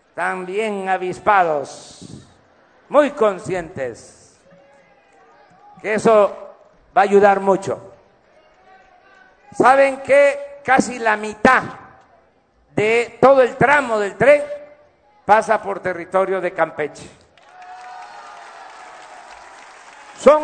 están 0.10 0.46
bien 0.46 0.88
avispados, 0.88 2.26
muy 2.90 3.12
conscientes, 3.12 4.40
que 5.82 5.96
eso 5.96 6.56
va 6.96 7.02
a 7.02 7.04
ayudar 7.04 7.40
mucho. 7.40 7.94
¿Saben 9.52 10.02
qué? 10.02 10.47
Casi 10.68 11.00
la 11.00 11.16
mitad 11.16 11.64
de 12.76 13.18
todo 13.22 13.42
el 13.42 13.56
tramo 13.56 13.98
del 14.00 14.18
tren 14.18 14.44
pasa 15.24 15.62
por 15.62 15.80
territorio 15.80 16.42
de 16.42 16.52
Campeche. 16.52 17.08
Son 20.20 20.44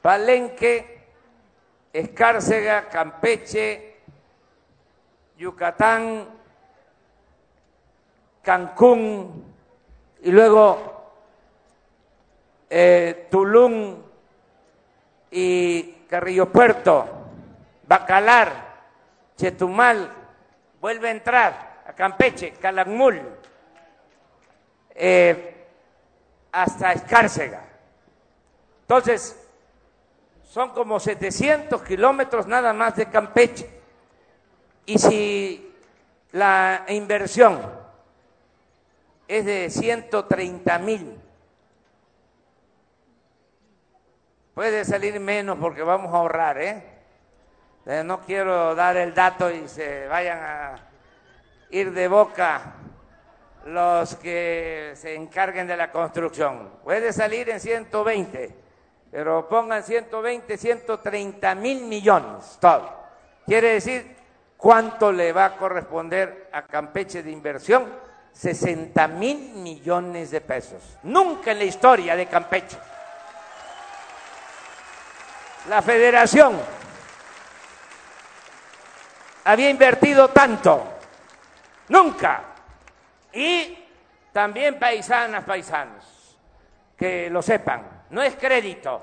Palenque, 0.00 1.06
Escárcega, 1.92 2.88
Campeche, 2.88 3.98
Yucatán, 5.36 6.26
Cancún 8.40 9.54
y 10.22 10.30
luego 10.30 10.95
eh, 12.68 13.28
Tulum 13.30 13.96
y 15.30 15.82
Carrillo 16.08 16.50
Puerto, 16.50 17.06
Bacalar, 17.86 18.66
Chetumal, 19.36 20.10
vuelve 20.80 21.08
a 21.08 21.12
entrar 21.12 21.82
a 21.86 21.92
Campeche, 21.92 22.52
Calakmul, 22.52 23.20
eh, 24.94 25.66
hasta 26.52 26.92
Escárcega. 26.92 27.64
Entonces, 28.82 29.36
son 30.44 30.70
como 30.70 30.98
700 30.98 31.82
kilómetros 31.82 32.46
nada 32.46 32.72
más 32.72 32.96
de 32.96 33.06
Campeche. 33.06 33.68
Y 34.86 34.98
si 34.98 35.74
la 36.32 36.84
inversión 36.88 37.60
es 39.28 39.44
de 39.44 39.68
130 39.68 40.78
mil, 40.78 41.20
puede 44.56 44.86
salir 44.86 45.20
menos 45.20 45.58
porque 45.58 45.82
vamos 45.82 46.14
a 46.14 46.16
ahorrar, 46.16 46.56
¿eh? 46.56 46.82
No 48.06 48.22
quiero 48.22 48.74
dar 48.74 48.96
el 48.96 49.12
dato 49.12 49.50
y 49.50 49.68
se 49.68 50.08
vayan 50.08 50.38
a 50.38 50.76
ir 51.68 51.92
de 51.92 52.08
boca 52.08 52.72
los 53.66 54.16
que 54.16 54.94
se 54.94 55.14
encarguen 55.14 55.66
de 55.66 55.76
la 55.76 55.92
construcción. 55.92 56.70
Puede 56.82 57.12
salir 57.12 57.50
en 57.50 57.60
120 57.60 58.54
pero 59.10 59.46
pongan 59.46 59.82
120, 59.82 60.56
130 60.56 61.54
mil 61.54 61.84
millones, 61.84 62.56
todo. 62.58 62.94
Quiere 63.44 63.74
decir, 63.74 64.16
¿cuánto 64.56 65.12
le 65.12 65.32
va 65.32 65.44
a 65.44 65.56
corresponder 65.58 66.48
a 66.52 66.62
Campeche 66.62 67.22
de 67.22 67.30
inversión? 67.30 67.84
60 68.32 69.06
mil 69.08 69.52
millones 69.56 70.30
de 70.30 70.40
pesos. 70.40 70.98
Nunca 71.02 71.52
en 71.52 71.58
la 71.58 71.64
historia 71.64 72.16
de 72.16 72.26
Campeche. 72.26 72.78
La 75.68 75.82
federación 75.82 76.60
había 79.44 79.70
invertido 79.70 80.28
tanto. 80.28 80.84
Nunca. 81.88 82.42
Y 83.32 83.78
también 84.32 84.78
paisanas, 84.78 85.44
paisanos, 85.44 86.38
que 86.96 87.30
lo 87.30 87.42
sepan 87.42 87.96
no 88.10 88.22
es 88.22 88.36
crédito, 88.36 89.00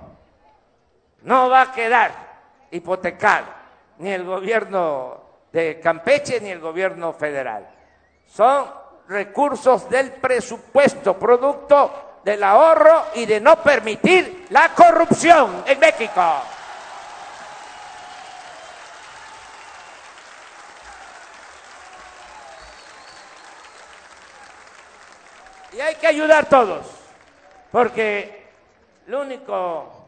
no 1.24 1.50
va 1.50 1.62
a 1.64 1.72
quedar 1.72 2.12
hipotecado 2.72 3.48
ni 4.00 4.12
el 4.12 4.24
gobierno 4.24 5.22
de 5.52 5.80
Campeche 5.80 6.40
ni 6.42 6.50
el 6.50 6.60
gobierno 6.60 7.14
federal. 7.14 7.68
Son 8.26 8.66
recursos 9.08 9.90
del 9.90 10.14
presupuesto, 10.14 11.18
producto 11.18 12.13
del 12.24 12.44
ahorro 12.44 13.08
y 13.16 13.26
de 13.26 13.40
no 13.40 13.62
permitir 13.62 14.48
la 14.50 14.70
corrupción 14.70 15.64
en 15.68 15.80
México. 15.80 16.42
Y 25.74 25.82
hay 25.82 25.96
que 25.96 26.06
ayudar 26.08 26.48
todos, 26.48 26.86
porque 27.72 28.48
el 29.08 29.16
único 29.16 30.08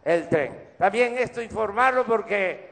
el 0.05 0.29
tren. 0.29 0.73
También 0.77 1.17
esto 1.17 1.41
informarlo 1.41 2.05
porque 2.05 2.69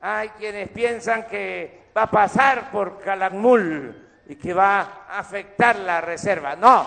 hay 0.00 0.30
quienes 0.30 0.70
piensan 0.70 1.26
que 1.26 1.90
va 1.94 2.04
a 2.04 2.10
pasar 2.10 2.70
por 2.70 2.98
Calakmul 3.00 4.22
y 4.26 4.36
que 4.36 4.54
va 4.54 5.04
a 5.10 5.18
afectar 5.18 5.76
la 5.76 6.00
reserva. 6.00 6.56
No, 6.56 6.86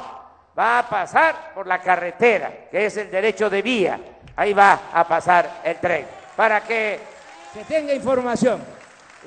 va 0.58 0.80
a 0.80 0.90
pasar 0.90 1.54
por 1.54 1.68
la 1.68 1.80
carretera, 1.80 2.52
que 2.72 2.88
es 2.88 2.98
el 2.98 3.12
derecho 3.12 3.52
de 3.52 3.62
vía. 3.62 4.00
Ahí 4.36 4.54
va 4.54 4.90
a 4.92 5.08
pasar 5.08 5.62
el 5.64 5.76
tren, 5.76 6.08
para 6.36 6.62
que 6.62 7.00
se 7.54 7.66
tenga 7.66 7.94
información 7.94 8.64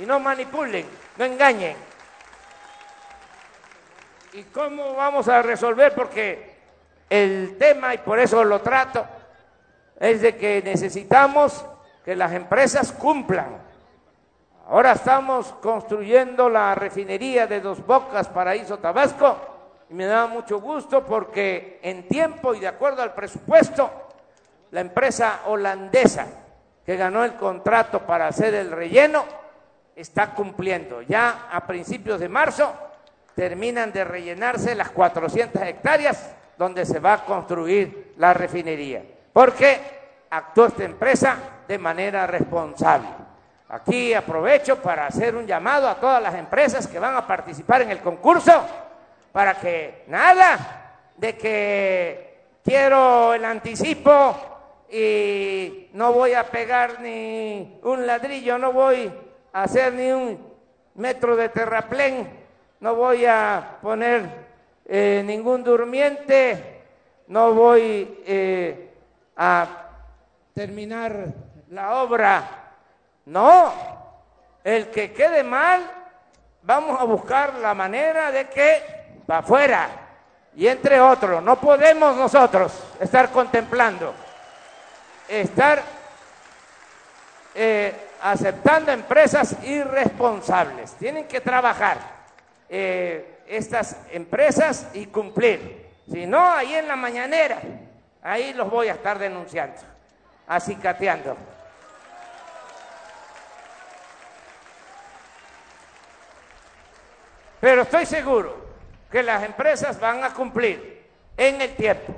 y 0.03 0.05
no 0.05 0.19
manipulen, 0.19 0.85
no 1.17 1.25
engañen. 1.25 1.94
¿Y 4.35 4.43
cómo 4.45 4.95
vamos 4.95 5.29
a 5.29 5.43
resolver? 5.43 5.95
Porque 5.95 6.55
el 7.09 7.57
tema, 7.57 7.95
y 7.95 7.99
por 7.99 8.19
eso 8.19 8.43
lo 8.45 8.61
trato, 8.61 9.07
es 9.99 10.21
de 10.23 10.37
que 10.37 10.61
necesitamos 10.63 11.65
que 12.05 12.17
las 12.17 12.33
empresas 12.33 12.93
cumplan 12.93 13.65
Ahora 14.67 14.93
estamos 14.93 15.53
construyendo 15.61 16.49
la 16.49 16.75
refinería 16.75 17.47
de 17.47 17.61
Dos 17.61 17.85
Bocas, 17.85 18.29
Paraíso 18.29 18.79
Tabasco, 18.79 19.37
y 19.91 19.95
me 19.95 20.07
da 20.07 20.27
mucho 20.27 20.59
gusto 20.59 21.05
porque 21.05 21.79
en 21.83 22.09
tiempo 22.09 22.55
y 22.55 22.61
de 22.61 22.69
acuerdo 22.69 23.03
al 23.03 23.13
presupuesto, 23.13 23.91
la 24.71 24.81
empresa 24.81 25.43
holandesa 25.47 26.27
que 26.85 26.97
ganó 26.97 27.25
el 27.25 27.35
contrato 27.35 28.01
para 28.07 28.27
hacer 28.27 28.55
el 28.55 28.71
relleno 28.71 29.27
está 29.95 30.35
cumpliendo. 30.35 31.03
Ya 31.03 31.47
a 31.53 31.67
principios 31.67 32.19
de 32.19 32.31
marzo 32.31 32.73
terminan 33.35 33.93
de 33.93 34.05
rellenarse 34.05 34.75
las 34.75 34.91
400 34.91 35.63
hectáreas 35.63 36.35
donde 36.57 36.87
se 36.87 37.01
va 37.01 37.15
a 37.15 37.25
construir 37.25 38.15
la 38.17 38.33
refinería, 38.33 39.03
porque 39.33 39.81
actuó 40.31 40.67
esta 40.67 40.85
empresa 40.85 41.37
de 41.67 41.79
manera 41.79 42.27
responsable. 42.27 43.09
Aquí 43.69 44.15
aprovecho 44.15 44.81
para 44.81 45.07
hacer 45.07 45.35
un 45.35 45.47
llamado 45.47 45.89
a 45.89 45.97
todas 45.97 46.23
las 46.23 46.35
empresas 46.35 46.87
que 46.87 46.99
van 46.99 47.17
a 47.17 47.27
participar 47.27 47.83
en 47.83 47.91
el 47.91 48.01
concurso 48.01 48.65
para 49.33 49.55
que 49.55 50.05
nada 50.07 51.01
de 51.17 51.37
que 51.37 52.45
quiero 52.63 53.35
el 53.35 53.45
anticipo 53.45 54.37
y 54.91 55.91
no 55.93 56.13
voy 56.13 56.35
a 56.35 56.45
pegar 56.45 57.01
ni 57.01 57.81
un 57.83 58.07
ladrillo, 58.07 58.59
no 58.59 58.73
voy 58.73 59.13
a 59.53 59.63
hacer 59.63 59.93
ni 59.93 60.13
un 60.13 60.55
metro 60.95 61.35
de 61.35 61.49
terraplén, 61.49 62.44
no 62.85 62.95
voy 62.97 63.25
a 63.25 63.79
poner 63.81 64.29
eh, 64.85 65.23
ningún 65.25 65.65
durmiente, 65.65 66.83
no 67.29 67.55
voy 67.55 68.23
eh, 68.27 68.91
a 69.39 69.67
terminar 70.53 71.29
la 71.71 72.03
obra 72.03 72.47
no, 73.25 73.73
el 74.63 74.91
que 74.91 75.15
quede 75.15 75.43
mal, 75.43 75.91
vamos 76.61 77.01
a 77.01 77.05
buscar 77.05 77.55
la 77.55 77.73
manera 77.73 78.31
de 78.31 78.51
que 78.51 79.23
va 79.31 79.39
afuera. 79.39 79.89
Y 80.55 80.67
entre 80.67 81.01
otros, 81.01 81.43
no 81.43 81.57
podemos 81.57 82.15
nosotros 82.15 82.71
estar 83.01 83.31
contemplando, 83.31 84.13
estar 85.27 85.83
eh, 87.55 87.95
aceptando 88.21 88.93
empresas 88.93 89.57
irresponsables. 89.65 90.93
Tienen 90.97 91.27
que 91.27 91.41
trabajar 91.41 92.14
eh, 92.69 93.43
estas 93.47 93.97
empresas 94.11 94.89
y 94.95 95.07
cumplir. 95.07 95.85
Si 96.11 96.27
no, 96.27 96.53
ahí 96.53 96.75
en 96.75 96.89
la 96.89 96.97
mañanera, 96.97 97.61
ahí 98.23 98.53
los 98.53 98.71
voy 98.71 98.89
a 98.89 98.95
estar 98.95 99.19
denunciando, 99.19 99.81
acicateando. 100.47 101.37
Pero 107.61 107.83
estoy 107.83 108.05
seguro 108.05 108.57
que 109.11 109.23
las 109.23 109.43
empresas 109.43 109.99
van 109.99 110.23
a 110.23 110.35
cumplir 110.35 111.07
en 111.37 111.63
el 111.63 111.75
tiempo. 111.75 112.15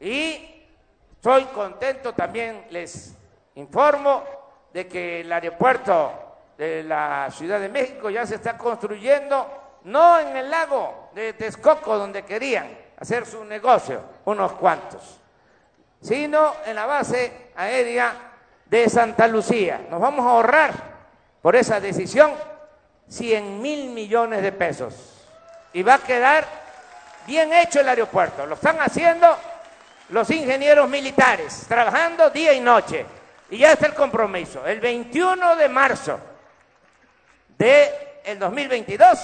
Y 0.00 0.66
estoy 1.12 1.44
contento 1.44 2.12
también, 2.12 2.66
les 2.70 3.14
informo, 3.54 4.24
de 4.72 4.88
que 4.88 5.20
el 5.20 5.32
aeropuerto 5.32 6.12
de 6.58 6.82
la 6.82 7.28
Ciudad 7.30 7.60
de 7.60 7.68
México 7.68 8.10
ya 8.10 8.26
se 8.26 8.34
está 8.34 8.58
construyendo, 8.58 9.48
no 9.84 10.18
en 10.18 10.36
el 10.36 10.50
lago 10.50 11.10
de 11.14 11.34
Texcoco, 11.34 11.96
donde 11.96 12.24
querían 12.24 12.76
hacer 12.98 13.26
su 13.26 13.44
negocio, 13.44 14.00
unos 14.24 14.52
cuantos, 14.52 15.20
sino 16.00 16.54
en 16.64 16.74
la 16.74 16.86
base 16.86 17.50
aérea 17.56 18.14
de 18.66 18.88
Santa 18.88 19.26
Lucía. 19.28 19.86
Nos 19.90 20.00
vamos 20.00 20.26
a 20.26 20.30
ahorrar 20.30 20.72
por 21.42 21.56
esa 21.56 21.80
decisión 21.80 22.32
100 23.08 23.60
mil 23.60 23.90
millones 23.90 24.42
de 24.42 24.52
pesos. 24.52 24.94
Y 25.72 25.82
va 25.82 25.94
a 25.94 25.98
quedar 25.98 26.46
bien 27.26 27.52
hecho 27.52 27.80
el 27.80 27.88
aeropuerto. 27.88 28.46
Lo 28.46 28.54
están 28.54 28.80
haciendo 28.80 29.36
los 30.10 30.30
ingenieros 30.30 30.88
militares, 30.88 31.66
trabajando 31.68 32.30
día 32.30 32.52
y 32.52 32.60
noche. 32.60 33.04
Y 33.50 33.58
ya 33.58 33.72
está 33.72 33.86
el 33.86 33.94
compromiso. 33.94 34.66
El 34.66 34.80
21 34.80 35.56
de 35.56 35.68
marzo 35.68 36.18
del 37.58 37.90
el 38.24 38.38
2022 38.38 39.18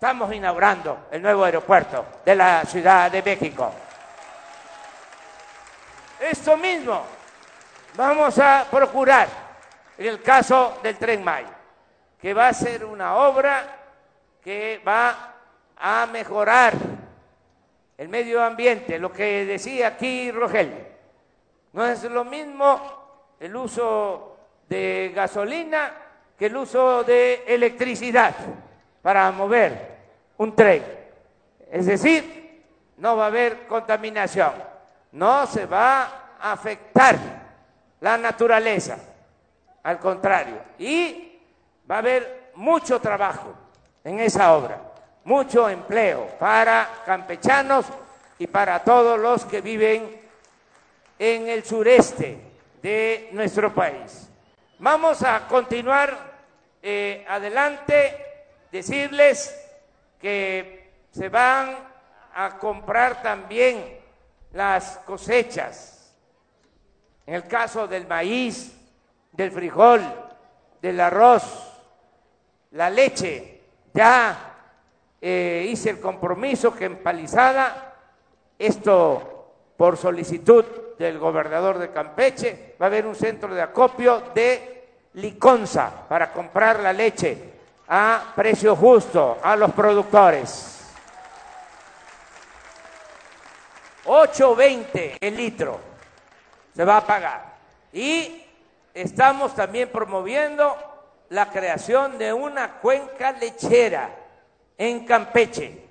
estamos 0.00 0.32
inaugurando 0.32 1.08
el 1.10 1.20
nuevo 1.20 1.44
aeropuerto 1.44 2.06
de 2.24 2.34
la 2.34 2.64
Ciudad 2.64 3.12
de 3.12 3.22
México. 3.22 3.70
Esto 6.18 6.56
mismo 6.56 7.02
vamos 7.96 8.38
a 8.38 8.66
procurar 8.70 9.28
en 9.98 10.06
el 10.06 10.22
caso 10.22 10.78
del 10.82 10.96
tren 10.96 11.22
Maya 11.22 11.54
que 12.18 12.32
va 12.32 12.48
a 12.48 12.54
ser 12.54 12.86
una 12.86 13.16
obra 13.16 13.62
que 14.42 14.80
va 14.88 15.34
a 15.76 16.06
mejorar 16.06 16.72
el 17.98 18.08
medio 18.08 18.42
ambiente, 18.42 18.98
lo 18.98 19.12
que 19.12 19.44
decía 19.44 19.88
aquí 19.88 20.30
Rogel. 20.30 20.72
No 21.74 21.86
es 21.86 22.02
lo 22.04 22.24
mismo 22.24 23.36
el 23.38 23.54
uso 23.54 24.38
de 24.66 25.12
gasolina 25.14 25.92
que 26.38 26.46
el 26.46 26.56
uso 26.56 27.04
de 27.04 27.44
electricidad 27.46 28.34
para 29.02 29.30
mover 29.30 29.98
un 30.36 30.54
tren. 30.54 30.84
Es 31.70 31.86
decir, 31.86 32.64
no 32.96 33.16
va 33.16 33.24
a 33.24 33.28
haber 33.28 33.66
contaminación, 33.66 34.52
no 35.12 35.46
se 35.46 35.66
va 35.66 36.36
a 36.40 36.52
afectar 36.52 37.16
la 38.00 38.16
naturaleza, 38.18 38.98
al 39.82 39.98
contrario. 39.98 40.56
Y 40.78 41.38
va 41.90 41.96
a 41.96 41.98
haber 41.98 42.50
mucho 42.54 43.00
trabajo 43.00 43.54
en 44.04 44.20
esa 44.20 44.54
obra, 44.54 44.80
mucho 45.24 45.68
empleo 45.68 46.26
para 46.38 46.88
campechanos 47.04 47.86
y 48.38 48.46
para 48.46 48.82
todos 48.82 49.18
los 49.18 49.44
que 49.44 49.60
viven 49.60 50.20
en 51.18 51.48
el 51.48 51.64
sureste 51.64 52.40
de 52.82 53.28
nuestro 53.32 53.72
país. 53.74 54.28
Vamos 54.78 55.22
a 55.22 55.46
continuar 55.46 56.16
eh, 56.82 57.24
adelante, 57.28 58.29
decirles 58.70 59.56
que 60.20 60.92
se 61.10 61.28
van 61.28 61.76
a 62.34 62.58
comprar 62.58 63.22
también 63.22 63.98
las 64.52 64.98
cosechas, 64.98 66.14
en 67.26 67.34
el 67.34 67.46
caso 67.46 67.86
del 67.86 68.06
maíz, 68.06 68.76
del 69.32 69.52
frijol, 69.52 70.02
del 70.80 71.00
arroz, 71.00 71.78
la 72.72 72.90
leche, 72.90 73.60
ya 73.92 74.50
eh, 75.20 75.66
hice 75.68 75.90
el 75.90 76.00
compromiso 76.00 76.74
que 76.74 76.84
empalizada, 76.84 77.94
esto 78.58 79.54
por 79.76 79.96
solicitud 79.96 80.64
del 80.98 81.18
gobernador 81.18 81.78
de 81.78 81.90
Campeche, 81.90 82.76
va 82.80 82.86
a 82.86 82.88
haber 82.88 83.06
un 83.06 83.14
centro 83.14 83.54
de 83.54 83.62
acopio 83.62 84.22
de 84.34 84.88
Liconza 85.14 86.06
para 86.08 86.32
comprar 86.32 86.80
la 86.80 86.92
leche 86.92 87.59
a 87.92 88.32
precio 88.36 88.76
justo 88.76 89.38
a 89.42 89.56
los 89.56 89.72
productores. 89.72 90.80
8.20 94.04 95.18
el 95.20 95.36
litro 95.36 95.80
se 96.72 96.84
va 96.84 96.98
a 96.98 97.06
pagar. 97.06 97.56
Y 97.92 98.46
estamos 98.94 99.56
también 99.56 99.88
promoviendo 99.88 100.76
la 101.30 101.50
creación 101.50 102.16
de 102.16 102.32
una 102.32 102.78
cuenca 102.78 103.32
lechera 103.32 104.08
en 104.78 105.04
Campeche, 105.04 105.84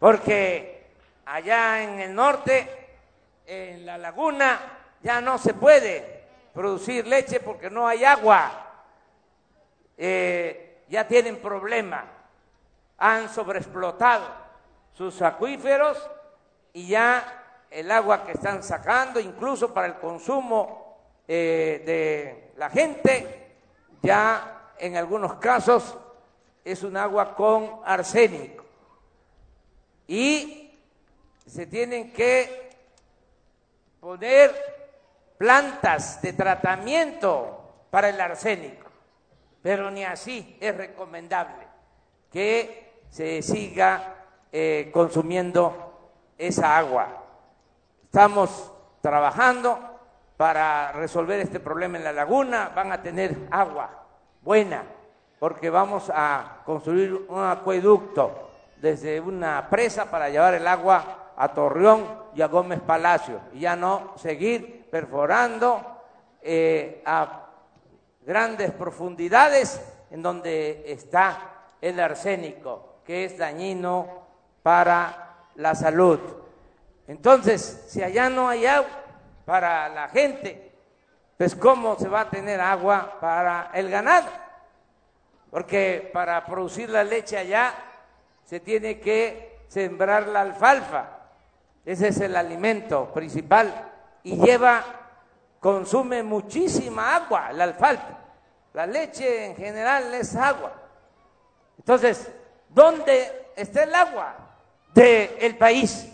porque 0.00 0.88
allá 1.26 1.82
en 1.82 2.00
el 2.00 2.14
norte, 2.14 2.88
en 3.46 3.86
la 3.86 3.96
laguna, 3.98 4.58
ya 5.00 5.20
no 5.20 5.38
se 5.38 5.54
puede 5.54 6.24
producir 6.52 7.06
leche 7.06 7.38
porque 7.38 7.70
no 7.70 7.86
hay 7.86 8.04
agua. 8.04 8.64
Eh, 9.96 10.65
ya 10.88 11.06
tienen 11.06 11.40
problema, 11.40 12.04
han 12.98 13.28
sobreexplotado 13.28 14.26
sus 14.92 15.20
acuíferos 15.22 16.10
y 16.72 16.88
ya 16.88 17.64
el 17.70 17.90
agua 17.90 18.24
que 18.24 18.32
están 18.32 18.62
sacando, 18.62 19.20
incluso 19.20 19.74
para 19.74 19.86
el 19.86 19.94
consumo 19.96 20.98
eh, 21.28 21.82
de 21.84 22.52
la 22.56 22.70
gente, 22.70 23.56
ya 24.02 24.72
en 24.78 24.96
algunos 24.96 25.34
casos 25.34 25.96
es 26.64 26.82
un 26.82 26.96
agua 26.96 27.34
con 27.34 27.80
arsénico. 27.84 28.64
Y 30.06 30.78
se 31.46 31.66
tienen 31.66 32.12
que 32.12 32.70
poner 34.00 34.54
plantas 35.38 36.22
de 36.22 36.32
tratamiento 36.32 37.86
para 37.90 38.08
el 38.08 38.20
arsénico, 38.20 38.85
pero 39.66 39.90
ni 39.90 40.04
así 40.04 40.56
es 40.60 40.76
recomendable 40.76 41.66
que 42.30 43.02
se 43.10 43.42
siga 43.42 44.14
eh, 44.52 44.92
consumiendo 44.94 46.12
esa 46.38 46.78
agua. 46.78 47.08
Estamos 48.04 48.72
trabajando 49.00 49.76
para 50.36 50.92
resolver 50.92 51.40
este 51.40 51.58
problema 51.58 51.98
en 51.98 52.04
la 52.04 52.12
laguna, 52.12 52.70
van 52.76 52.92
a 52.92 53.02
tener 53.02 53.36
agua 53.50 53.90
buena, 54.40 54.84
porque 55.40 55.68
vamos 55.68 56.12
a 56.14 56.58
construir 56.64 57.26
un 57.28 57.42
acueducto 57.42 58.50
desde 58.76 59.18
una 59.18 59.68
presa 59.68 60.08
para 60.08 60.30
llevar 60.30 60.54
el 60.54 60.68
agua 60.68 61.32
a 61.36 61.48
Torreón 61.48 62.06
y 62.36 62.42
a 62.42 62.46
Gómez 62.46 62.78
Palacio, 62.82 63.40
y 63.52 63.58
ya 63.58 63.74
no 63.74 64.12
seguir 64.14 64.88
perforando 64.92 65.80
eh, 66.40 67.02
a 67.04 67.45
grandes 68.26 68.72
profundidades 68.72 69.80
en 70.10 70.22
donde 70.22 70.84
está 70.86 71.38
el 71.80 71.98
arsénico, 72.00 72.96
que 73.04 73.24
es 73.24 73.38
dañino 73.38 74.26
para 74.62 75.46
la 75.54 75.74
salud. 75.74 76.18
Entonces, 77.06 77.84
si 77.88 78.02
allá 78.02 78.28
no 78.28 78.48
hay 78.48 78.66
agua 78.66 78.90
para 79.44 79.88
la 79.88 80.08
gente, 80.08 80.72
pues 81.38 81.54
¿cómo 81.54 81.96
se 81.96 82.08
va 82.08 82.22
a 82.22 82.30
tener 82.30 82.60
agua 82.60 83.18
para 83.20 83.70
el 83.74 83.88
ganado? 83.88 84.28
Porque 85.50 86.10
para 86.12 86.44
producir 86.44 86.90
la 86.90 87.04
leche 87.04 87.38
allá 87.38 87.74
se 88.44 88.58
tiene 88.58 88.98
que 88.98 89.60
sembrar 89.68 90.26
la 90.26 90.40
alfalfa. 90.40 91.10
Ese 91.84 92.08
es 92.08 92.20
el 92.20 92.36
alimento 92.36 93.12
principal 93.12 93.92
y 94.24 94.36
lleva, 94.36 94.84
consume 95.60 96.24
muchísima 96.24 97.14
agua 97.14 97.52
la 97.52 97.64
alfalfa. 97.64 98.15
La 98.76 98.86
leche 98.86 99.46
en 99.46 99.56
general 99.56 100.12
es 100.12 100.36
agua. 100.36 100.70
Entonces, 101.78 102.28
¿dónde 102.68 103.52
está 103.56 103.84
el 103.84 103.94
agua 103.94 104.36
del 104.92 105.56
país? 105.56 106.06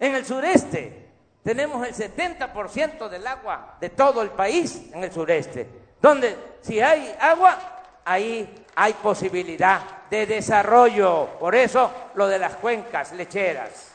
En 0.00 0.16
el 0.16 0.26
sureste, 0.26 1.10
tenemos 1.44 1.86
el 1.86 1.94
70% 1.94 3.08
del 3.08 3.24
agua 3.24 3.76
de 3.80 3.90
todo 3.90 4.20
el 4.22 4.30
país 4.30 4.90
en 4.92 5.04
el 5.04 5.12
sureste, 5.12 5.68
donde 6.02 6.36
si 6.60 6.80
hay 6.80 7.14
agua, 7.20 7.56
ahí 8.04 8.64
hay 8.74 8.94
posibilidad 8.94 9.80
de 10.10 10.26
desarrollo. 10.26 11.38
Por 11.38 11.54
eso 11.54 12.10
lo 12.14 12.26
de 12.26 12.40
las 12.40 12.56
cuencas 12.56 13.12
lecheras. 13.12 13.92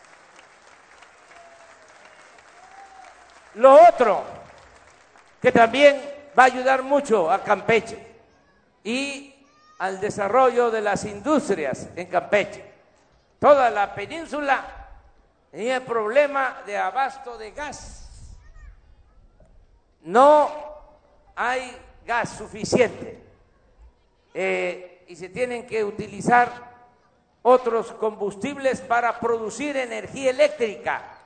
Lo 3.55 3.86
otro 3.86 4.23
que 5.41 5.51
también 5.51 6.01
va 6.39 6.43
a 6.43 6.45
ayudar 6.45 6.83
mucho 6.83 7.29
a 7.29 7.43
Campeche 7.43 8.12
y 8.83 9.33
al 9.79 9.99
desarrollo 9.99 10.71
de 10.71 10.81
las 10.81 11.05
industrias 11.05 11.89
en 11.95 12.07
Campeche. 12.07 12.63
Toda 13.39 13.69
la 13.69 13.93
península 13.93 14.65
tenía 15.51 15.83
problema 15.83 16.61
de 16.65 16.77
abasto 16.77 17.37
de 17.37 17.51
gas. 17.51 18.09
No 20.01 20.51
hay 21.35 21.75
gas 22.05 22.29
suficiente 22.37 23.23
eh, 24.33 25.05
y 25.07 25.15
se 25.15 25.29
tienen 25.29 25.67
que 25.67 25.83
utilizar 25.83 26.73
otros 27.41 27.91
combustibles 27.93 28.81
para 28.81 29.19
producir 29.19 29.75
energía 29.77 30.29
eléctrica. 30.29 31.19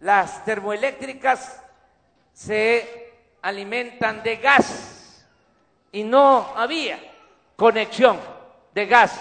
Las 0.00 0.44
termoeléctricas 0.44 1.62
se 2.32 3.14
alimentan 3.42 4.22
de 4.22 4.36
gas 4.36 4.99
y 5.92 6.02
no 6.04 6.52
había 6.56 6.98
conexión 7.56 8.18
de 8.72 8.86
gas 8.86 9.20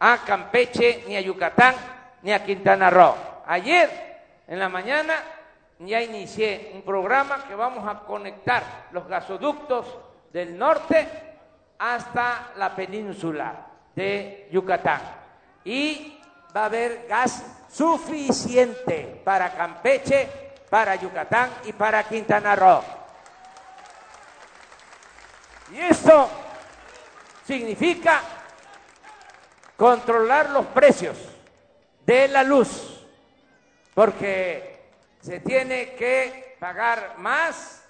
a 0.00 0.18
Campeche, 0.24 1.04
ni 1.06 1.16
a 1.16 1.20
Yucatán, 1.20 1.74
ni 2.22 2.32
a 2.32 2.44
Quintana 2.44 2.90
Roo. 2.90 3.14
Ayer 3.46 4.42
en 4.48 4.58
la 4.58 4.68
mañana 4.68 5.14
ya 5.78 6.00
inicié 6.02 6.72
un 6.74 6.82
programa 6.82 7.44
que 7.46 7.54
vamos 7.54 7.86
a 7.88 8.00
conectar 8.00 8.88
los 8.92 9.06
gasoductos 9.06 9.86
del 10.32 10.56
norte 10.56 11.06
hasta 11.78 12.52
la 12.56 12.74
península 12.74 13.66
de 13.94 14.48
Yucatán. 14.50 15.00
Y 15.64 16.18
va 16.54 16.62
a 16.62 16.66
haber 16.66 17.06
gas 17.08 17.44
suficiente 17.70 19.20
para 19.24 19.52
Campeche, 19.52 20.28
para 20.68 20.96
Yucatán 20.96 21.50
y 21.64 21.72
para 21.72 22.04
Quintana 22.04 22.56
Roo. 22.56 23.01
Y 25.72 25.80
esto 25.80 26.28
significa 27.46 28.20
controlar 29.76 30.50
los 30.50 30.66
precios 30.66 31.16
de 32.04 32.28
la 32.28 32.42
luz, 32.42 33.06
porque 33.94 34.90
se 35.20 35.40
tiene 35.40 35.94
que 35.94 36.56
pagar 36.60 37.14
más 37.18 37.82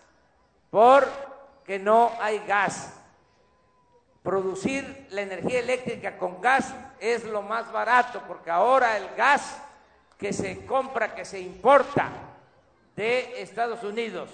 porque 0.70 1.78
no 1.80 2.12
hay 2.20 2.38
gas. 2.46 2.94
Producir 4.22 5.08
la 5.10 5.22
energía 5.22 5.58
eléctrica 5.58 6.16
con 6.16 6.40
gas 6.40 6.72
es 7.00 7.24
lo 7.24 7.42
más 7.42 7.72
barato, 7.72 8.22
porque 8.28 8.50
ahora 8.50 8.96
el 8.96 9.08
gas 9.16 9.60
que 10.16 10.32
se 10.32 10.64
compra, 10.66 11.16
que 11.16 11.24
se 11.24 11.40
importa 11.40 12.10
de 12.94 13.42
Estados 13.42 13.82
Unidos, 13.82 14.30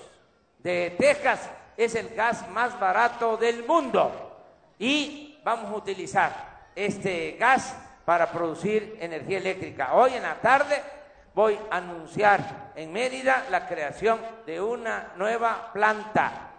de 0.59 0.95
Texas, 0.99 1.49
es 1.79 1.95
el 1.95 2.09
gas 2.09 2.47
más 2.51 2.79
barato 2.79 3.37
del 3.37 3.65
mundo. 3.65 4.11
Y 4.81 5.41
vamos 5.45 5.71
a 5.73 5.77
utilizar 5.77 6.33
este 6.75 7.37
gas 7.39 7.75
para 8.05 8.31
producir 8.33 8.97
energía 9.01 9.39
eléctrica. 9.39 9.95
Hoy 9.95 10.15
en 10.15 10.25
la 10.25 10.35
tarde 10.35 10.83
voy 11.35 11.57
a 11.71 11.77
anunciar 11.77 12.73
en 12.75 12.93
Mérida 12.93 13.45
la 13.51 13.69
creación 13.69 14.19
de 14.45 14.61
una 14.61 15.13
nueva 15.17 15.73
planta, 15.73 16.51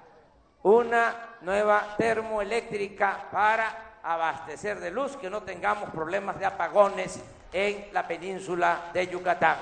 una 0.64 1.36
nueva 1.42 1.96
termoeléctrica 1.98 3.28
para 3.30 4.00
abastecer 4.02 4.80
de 4.80 4.90
luz, 4.90 5.18
que 5.18 5.30
no 5.30 5.44
tengamos 5.44 5.90
problemas 5.90 6.40
de 6.40 6.46
apagones 6.46 7.20
en 7.52 7.90
la 7.92 8.08
península 8.08 8.90
de 8.94 9.08
Yucatán. 9.08 9.58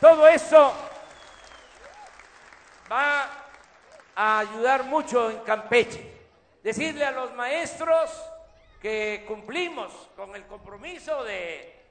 Todo 0.00 0.28
eso 0.28 0.74
va 2.90 3.28
a 4.14 4.38
ayudar 4.38 4.84
mucho 4.84 5.30
en 5.30 5.38
Campeche 5.40 6.16
decirle 6.62 7.04
a 7.04 7.12
los 7.12 7.32
maestros 7.34 8.10
que 8.80 9.24
cumplimos 9.26 9.92
con 10.16 10.34
el 10.34 10.46
compromiso 10.46 11.22
de 11.24 11.86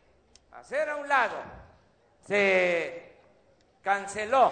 hacer 0.52 0.90
a 0.90 0.96
un 0.98 1.08
lado. 1.08 1.38
Se 2.28 3.14
canceló 3.82 4.52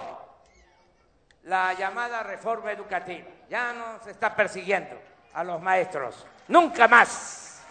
la 1.44 1.74
llamada 1.74 2.24
reforma 2.24 2.72
educativa. 2.72 3.28
Ya 3.50 3.74
no 3.74 4.02
se 4.04 4.12
está 4.12 4.36
persiguiendo 4.36 4.98
a 5.34 5.44
los 5.44 5.62
maestros. 5.62 6.26
Nunca 6.48 6.88
más 6.88 7.62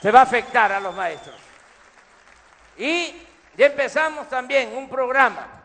se 0.00 0.10
va 0.10 0.20
a 0.20 0.24
afectar 0.24 0.72
a 0.72 0.80
los 0.80 0.94
maestros. 0.94 1.40
Y 2.76 3.22
ya 3.56 3.66
empezamos 3.66 4.28
también 4.28 4.76
un 4.76 4.88
programa 4.88 5.56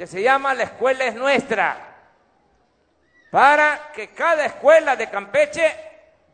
que 0.00 0.06
se 0.06 0.22
llama 0.22 0.54
La 0.54 0.62
Escuela 0.62 1.04
es 1.04 1.14
Nuestra 1.14 1.76
para 3.30 3.92
que 3.92 4.08
cada 4.08 4.46
escuela 4.46 4.96
de 4.96 5.10
Campeche 5.10 5.76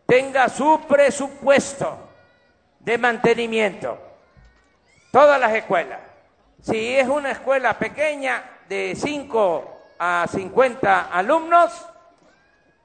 tenga 0.06 0.48
su 0.48 0.82
presupuesto 0.86 1.98
de 2.78 2.96
mantenimiento. 2.96 3.98
Todas 5.10 5.40
las 5.40 5.52
escuelas. 5.52 5.98
Si 6.62 6.96
es 6.96 7.08
una 7.08 7.32
escuela 7.32 7.76
pequeña 7.76 8.60
de 8.68 8.94
5 8.94 9.80
a 9.98 10.26
50 10.30 11.06
alumnos, 11.06 11.88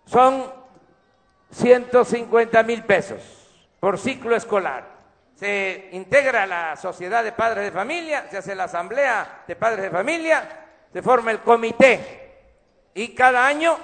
son 0.05 0.51
150 1.51 2.63
mil 2.63 2.83
pesos 2.85 3.21
por 3.79 3.99
ciclo 3.99 4.35
escolar. 4.35 4.83
Se 5.35 5.89
integra 5.91 6.47
la 6.47 6.75
sociedad 6.75 7.23
de 7.23 7.33
padres 7.33 7.65
de 7.65 7.71
familia, 7.71 8.25
se 8.31 8.39
hace 8.39 8.55
la 8.55 8.63
asamblea 8.63 9.43
de 9.47 9.55
padres 9.55 9.83
de 9.83 9.91
familia, 9.91 10.60
se 10.91 11.01
forma 11.01 11.31
el 11.31 11.39
comité 11.39 12.21
y 12.93 13.09
cada 13.15 13.45
año 13.45 13.77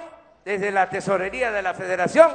desde 0.44 0.70
la 0.70 0.88
tesorería 0.88 1.50
de 1.50 1.62
la 1.62 1.74
federación 1.74 2.30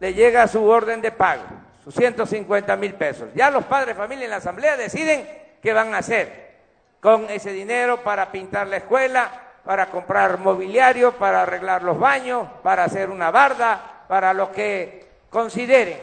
le 0.00 0.14
llega 0.14 0.48
su 0.48 0.64
orden 0.64 1.00
de 1.00 1.12
pago, 1.12 1.44
sus 1.84 1.94
150 1.94 2.76
mil 2.76 2.94
pesos. 2.94 3.28
Ya 3.34 3.50
los 3.50 3.64
padres 3.64 3.88
de 3.88 3.94
familia 3.94 4.24
en 4.24 4.30
la 4.30 4.36
asamblea 4.36 4.76
deciden 4.76 5.28
qué 5.62 5.72
van 5.72 5.94
a 5.94 5.98
hacer 5.98 6.52
con 7.00 7.28
ese 7.30 7.52
dinero 7.52 8.02
para 8.02 8.30
pintar 8.30 8.66
la 8.68 8.78
escuela, 8.78 9.30
para 9.64 9.86
comprar 9.86 10.38
mobiliario, 10.38 11.12
para 11.12 11.42
arreglar 11.42 11.82
los 11.82 11.98
baños, 11.98 12.48
para 12.62 12.84
hacer 12.84 13.10
una 13.10 13.30
barda, 13.30 14.04
para 14.08 14.32
lo 14.34 14.52
que 14.52 15.08
consideren. 15.30 15.98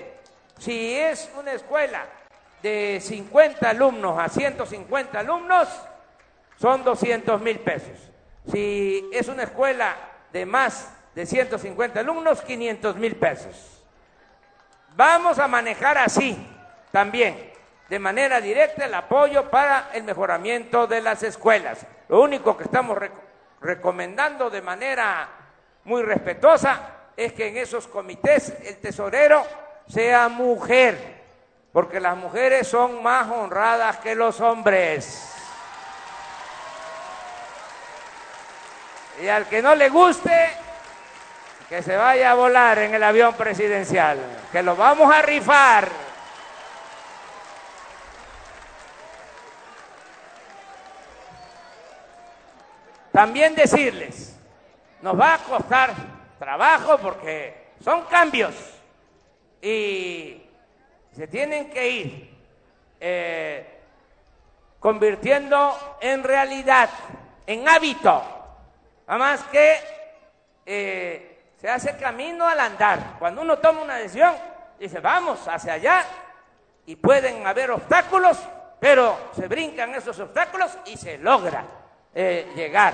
Si 0.57 0.95
es 0.95 1.29
una 1.37 1.53
escuela 1.53 2.05
de 2.61 2.99
50 3.01 3.69
alumnos 3.69 4.19
a 4.19 4.27
150 4.27 5.19
alumnos, 5.19 5.67
son 6.59 6.83
200 6.83 7.41
mil 7.41 7.59
pesos. 7.59 7.97
Si 8.51 9.09
es 9.13 9.27
una 9.27 9.43
escuela 9.43 9.95
de 10.33 10.45
más 10.45 10.91
de 11.15 11.25
150 11.25 11.99
alumnos, 11.99 12.41
500 12.41 12.95
mil 12.97 13.15
pesos. 13.15 13.83
Vamos 14.95 15.39
a 15.39 15.47
manejar 15.47 15.97
así 15.97 16.37
también, 16.91 17.51
de 17.87 17.99
manera 17.99 18.41
directa, 18.41 18.85
el 18.85 18.93
apoyo 18.93 19.49
para 19.49 19.89
el 19.93 20.03
mejoramiento 20.03 20.87
de 20.87 21.01
las 21.01 21.23
escuelas. 21.23 21.85
Lo 22.09 22.21
único 22.21 22.57
que 22.57 22.65
estamos 22.65 22.97
recomendando 23.61 24.49
de 24.49 24.61
manera 24.61 25.29
muy 25.85 26.01
respetuosa 26.01 26.95
es 27.15 27.33
que 27.33 27.47
en 27.47 27.57
esos 27.57 27.87
comités 27.87 28.53
el 28.63 28.77
tesorero 28.77 29.43
sea 29.87 30.27
mujer, 30.27 30.97
porque 31.71 31.99
las 31.99 32.17
mujeres 32.17 32.67
son 32.67 33.01
más 33.01 33.29
honradas 33.29 33.97
que 33.97 34.15
los 34.15 34.41
hombres. 34.41 35.38
Y 39.21 39.27
al 39.27 39.47
que 39.47 39.61
no 39.61 39.75
le 39.75 39.89
guste, 39.89 40.49
que 41.67 41.83
se 41.83 41.95
vaya 41.95 42.31
a 42.31 42.35
volar 42.35 42.79
en 42.79 42.93
el 42.93 43.03
avión 43.03 43.33
presidencial, 43.33 44.17
que 44.51 44.63
lo 44.63 44.75
vamos 44.75 45.13
a 45.13 45.21
rifar. 45.21 45.89
También 53.11 53.53
decirles, 53.53 54.37
nos 55.01 55.19
va 55.19 55.33
a 55.33 55.37
costar 55.39 55.93
trabajo 56.39 56.97
porque 56.97 57.71
son 57.83 58.03
cambios 58.05 58.55
y 59.61 60.41
se 61.15 61.27
tienen 61.27 61.69
que 61.69 61.89
ir 61.89 62.37
eh, 62.99 63.79
convirtiendo 64.79 65.97
en 65.99 66.23
realidad, 66.23 66.89
en 67.45 67.67
hábito. 67.67 68.38
Nada 69.09 69.17
más 69.17 69.41
que 69.45 69.75
eh, 70.67 71.53
se 71.59 71.67
hace 71.67 71.97
camino 71.97 72.47
al 72.47 72.59
andar. 72.59 73.15
Cuando 73.17 73.41
uno 73.41 73.57
toma 73.57 73.81
una 73.81 73.95
decisión, 73.95 74.35
dice, 74.79 74.99
vamos 74.99 75.47
hacia 75.47 75.73
allá, 75.73 76.05
y 76.85 76.95
pueden 76.95 77.47
haber 77.47 77.71
obstáculos, 77.71 78.37
pero 78.79 79.31
se 79.35 79.47
brincan 79.47 79.95
esos 79.95 80.19
obstáculos 80.19 80.77
y 80.85 80.95
se 80.95 81.17
logra 81.17 81.65
eh, 82.13 82.51
llegar 82.55 82.93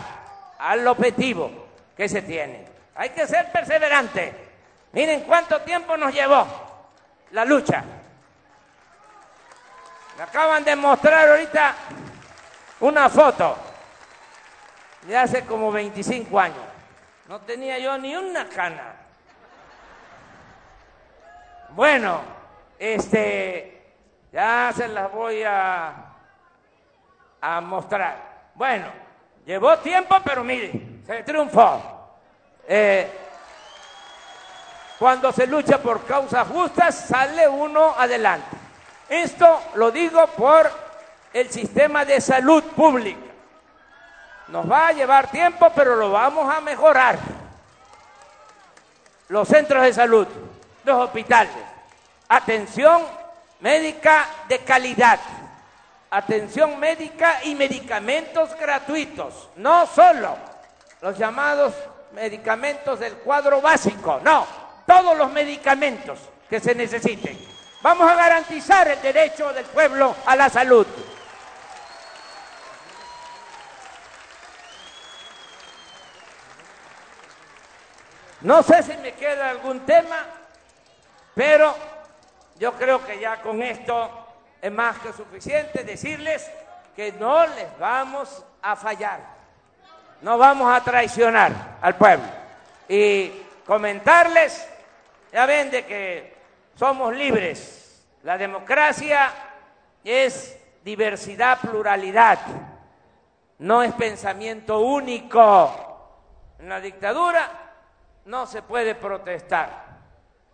al 0.57 0.87
objetivo 0.87 1.51
que 1.97 2.07
se 2.07 2.21
tiene. 2.21 2.65
Hay 2.95 3.09
que 3.09 3.27
ser 3.27 3.51
perseverante. 3.51 4.33
Miren 4.93 5.19
cuánto 5.23 5.59
tiempo 5.63 5.97
nos 5.97 6.13
llevó 6.13 6.47
la 7.31 7.43
lucha. 7.43 7.83
Me 10.15 10.23
acaban 10.23 10.63
de 10.63 10.77
mostrar 10.77 11.27
ahorita 11.27 11.75
una 12.79 13.09
foto 13.09 13.74
de 15.07 15.17
hace 15.17 15.45
como 15.45 15.71
25 15.71 16.39
años. 16.39 16.57
No 17.27 17.39
tenía 17.41 17.77
yo 17.79 17.97
ni 17.97 18.15
una 18.15 18.47
cana. 18.47 18.93
Bueno, 21.69 22.21
este, 22.77 23.93
ya 24.31 24.71
se 24.75 24.87
las 24.87 25.11
voy 25.11 25.43
a, 25.43 25.93
mostrar. 27.63 28.15
Bueno, 28.55 28.87
llevó 29.45 29.77
tiempo, 29.79 30.15
pero 30.23 30.43
mire, 30.43 30.71
se 31.05 31.23
triunfó. 31.23 31.81
Eh, 32.67 33.11
cuando 34.97 35.31
se 35.31 35.45
lucha 35.45 35.79
por 35.79 36.05
causas 36.05 36.47
justas, 36.47 36.95
sale 36.95 37.47
uno 37.47 37.93
adelante. 37.97 38.55
Esto 39.09 39.61
lo 39.75 39.91
digo 39.91 40.25
por 40.27 40.71
el 41.33 41.49
sistema 41.49 42.05
de 42.05 42.21
salud 42.21 42.63
pública. 42.63 43.34
Nos 44.47 44.69
va 44.69 44.87
a 44.87 44.91
llevar 44.91 45.31
tiempo, 45.31 45.71
pero 45.75 45.95
lo 45.95 46.11
vamos 46.11 46.53
a 46.53 46.61
mejorar. 46.61 47.17
Los 49.29 49.47
centros 49.47 49.83
de 49.83 49.93
salud, 49.93 50.27
los 50.83 51.03
hospitales, 51.03 51.53
atención 52.29 53.03
médica 53.59 54.27
de 54.47 54.59
calidad, 54.59 55.19
atención 56.11 56.79
médica 56.79 57.39
y 57.43 57.55
medicamentos 57.55 58.55
gratuitos, 58.59 59.49
no 59.55 59.87
solo 59.87 60.37
los 61.01 61.17
llamados 61.17 61.73
medicamentos 62.13 62.99
del 62.99 63.13
cuadro 63.15 63.61
básico, 63.61 64.19
no, 64.23 64.45
todos 64.85 65.17
los 65.17 65.31
medicamentos 65.31 66.19
que 66.49 66.59
se 66.59 66.75
necesiten. 66.75 67.37
Vamos 67.81 68.09
a 68.09 68.15
garantizar 68.15 68.87
el 68.87 69.01
derecho 69.01 69.51
del 69.53 69.65
pueblo 69.65 70.15
a 70.25 70.35
la 70.35 70.49
salud. 70.49 70.87
No 78.45 78.61
sé 78.61 78.83
si 78.83 78.95
me 78.97 79.13
queda 79.13 79.49
algún 79.49 79.79
tema, 79.87 80.17
pero 81.33 81.75
yo 82.59 82.73
creo 82.73 83.03
que 83.03 83.19
ya 83.19 83.41
con 83.41 83.59
esto 83.63 84.07
es 84.61 84.71
más 84.71 84.99
que 84.99 85.11
suficiente 85.13 85.83
decirles 85.83 86.47
que 86.95 87.11
no 87.13 87.47
les 87.47 87.75
vamos 87.79 88.45
a 88.61 88.75
fallar, 88.75 89.19
no 90.21 90.37
vamos 90.37 90.71
a 90.71 90.83
traicionar 90.83 91.77
al 91.81 91.95
pueblo. 91.95 92.27
Y 92.87 93.31
comentarles, 93.65 94.69
ya 95.33 95.47
ven 95.47 95.71
de 95.71 95.83
que 95.87 96.37
somos 96.75 97.15
libres, 97.15 98.05
la 98.21 98.37
democracia 98.37 99.33
es 100.03 100.55
diversidad, 100.83 101.61
pluralidad, 101.61 102.37
no 103.57 103.81
es 103.81 103.91
pensamiento 103.93 104.81
único. 104.81 105.81
En 106.59 106.69
la 106.69 106.79
dictadura 106.79 107.64
no 108.25 108.47
se 108.47 108.61
puede 108.61 108.95
protestar. 108.95 109.85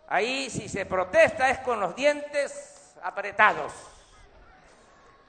Ahí 0.08 0.50
si 0.50 0.68
se 0.68 0.86
protesta 0.86 1.50
es 1.50 1.58
con 1.60 1.80
los 1.80 1.96
dientes 1.96 2.94
apretados. 3.02 3.72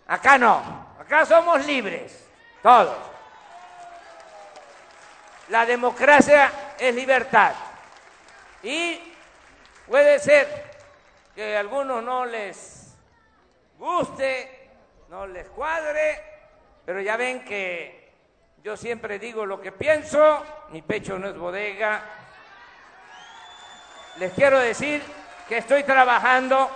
Acá 0.08 0.38
no, 0.38 0.62
acá 1.00 1.26
somos 1.26 1.66
libres, 1.66 2.28
todos. 2.62 2.98
La 5.48 5.66
democracia 5.66 6.52
es 6.78 6.94
libertad. 6.94 7.54
Y 8.62 9.00
puede 9.88 10.20
ser 10.20 10.72
que 11.36 11.56
a 11.56 11.62
algunos 11.62 12.04
no 12.04 12.26
les 12.26 12.94
guste, 13.78 14.70
no 15.10 15.26
les 15.28 15.48
cuadre, 15.50 16.22
pero 16.86 17.02
ya 17.02 17.16
ven 17.18 17.44
que 17.46 18.12
yo 18.64 18.78
siempre 18.78 19.20
digo 19.20 19.46
lo 19.46 19.60
que 19.60 19.72
pienso, 19.72 20.44
mi 20.70 20.82
pecho 20.82 21.18
no 21.18 21.28
es 21.28 21.38
bodega, 21.38 22.22
les 24.18 24.32
quiero 24.34 24.59
decir 24.59 25.01
que 25.47 25.57
estoy 25.57 25.84
trabajando 25.84 26.70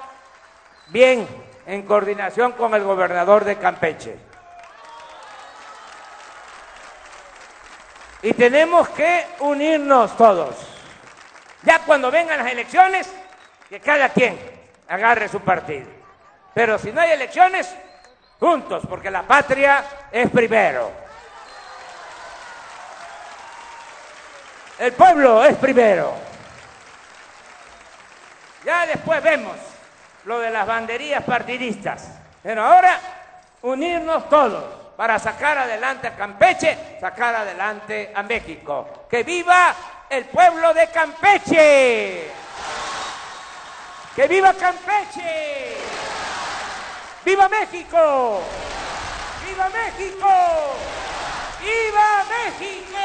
bien 0.87 1.27
en 1.65 1.83
coordinación 1.83 2.53
con 2.53 2.73
el 2.73 2.83
gobernador 2.83 3.45
de 3.45 3.57
Campeche. 3.57 4.17
Y 8.21 8.33
tenemos 8.33 8.89
que 8.89 9.25
unirnos 9.39 10.17
todos. 10.17 10.55
Ya 11.63 11.79
cuando 11.79 12.09
vengan 12.09 12.39
las 12.39 12.51
elecciones, 12.51 13.11
que 13.69 13.79
cada 13.79 14.09
quien 14.09 14.39
agarre 14.87 15.27
su 15.27 15.41
partido. 15.41 15.87
Pero 16.53 16.79
si 16.79 16.91
no 16.91 17.01
hay 17.01 17.11
elecciones, 17.11 17.73
juntos, 18.39 18.83
porque 18.89 19.11
la 19.11 19.23
patria 19.23 19.83
es 20.11 20.29
primero. 20.31 20.91
El 24.79 24.93
pueblo 24.93 25.43
es 25.43 25.55
primero. 25.57 26.13
Ya 28.67 28.85
después 28.85 29.23
vemos 29.23 29.55
lo 30.25 30.39
de 30.39 30.49
las 30.49 30.67
banderías 30.67 31.23
partidistas. 31.23 32.09
Pero 32.43 32.65
ahora 32.65 32.99
unirnos 33.61 34.27
todos 34.27 34.61
para 34.97 35.17
sacar 35.19 35.57
adelante 35.57 36.09
a 36.09 36.17
Campeche, 36.17 36.97
sacar 36.99 37.33
adelante 37.33 38.11
a 38.13 38.23
México. 38.23 39.05
¡Que 39.09 39.23
viva 39.23 39.73
el 40.09 40.25
pueblo 40.25 40.73
de 40.73 40.87
Campeche! 40.87 42.29
¡Que 44.13 44.27
viva 44.27 44.53
Campeche! 44.53 45.77
¡Viva 47.23 47.47
México! 47.47 48.41
¡Viva 49.47 49.69
México! 49.69 50.27
¡Viva 51.61 52.25
México! 52.29 52.96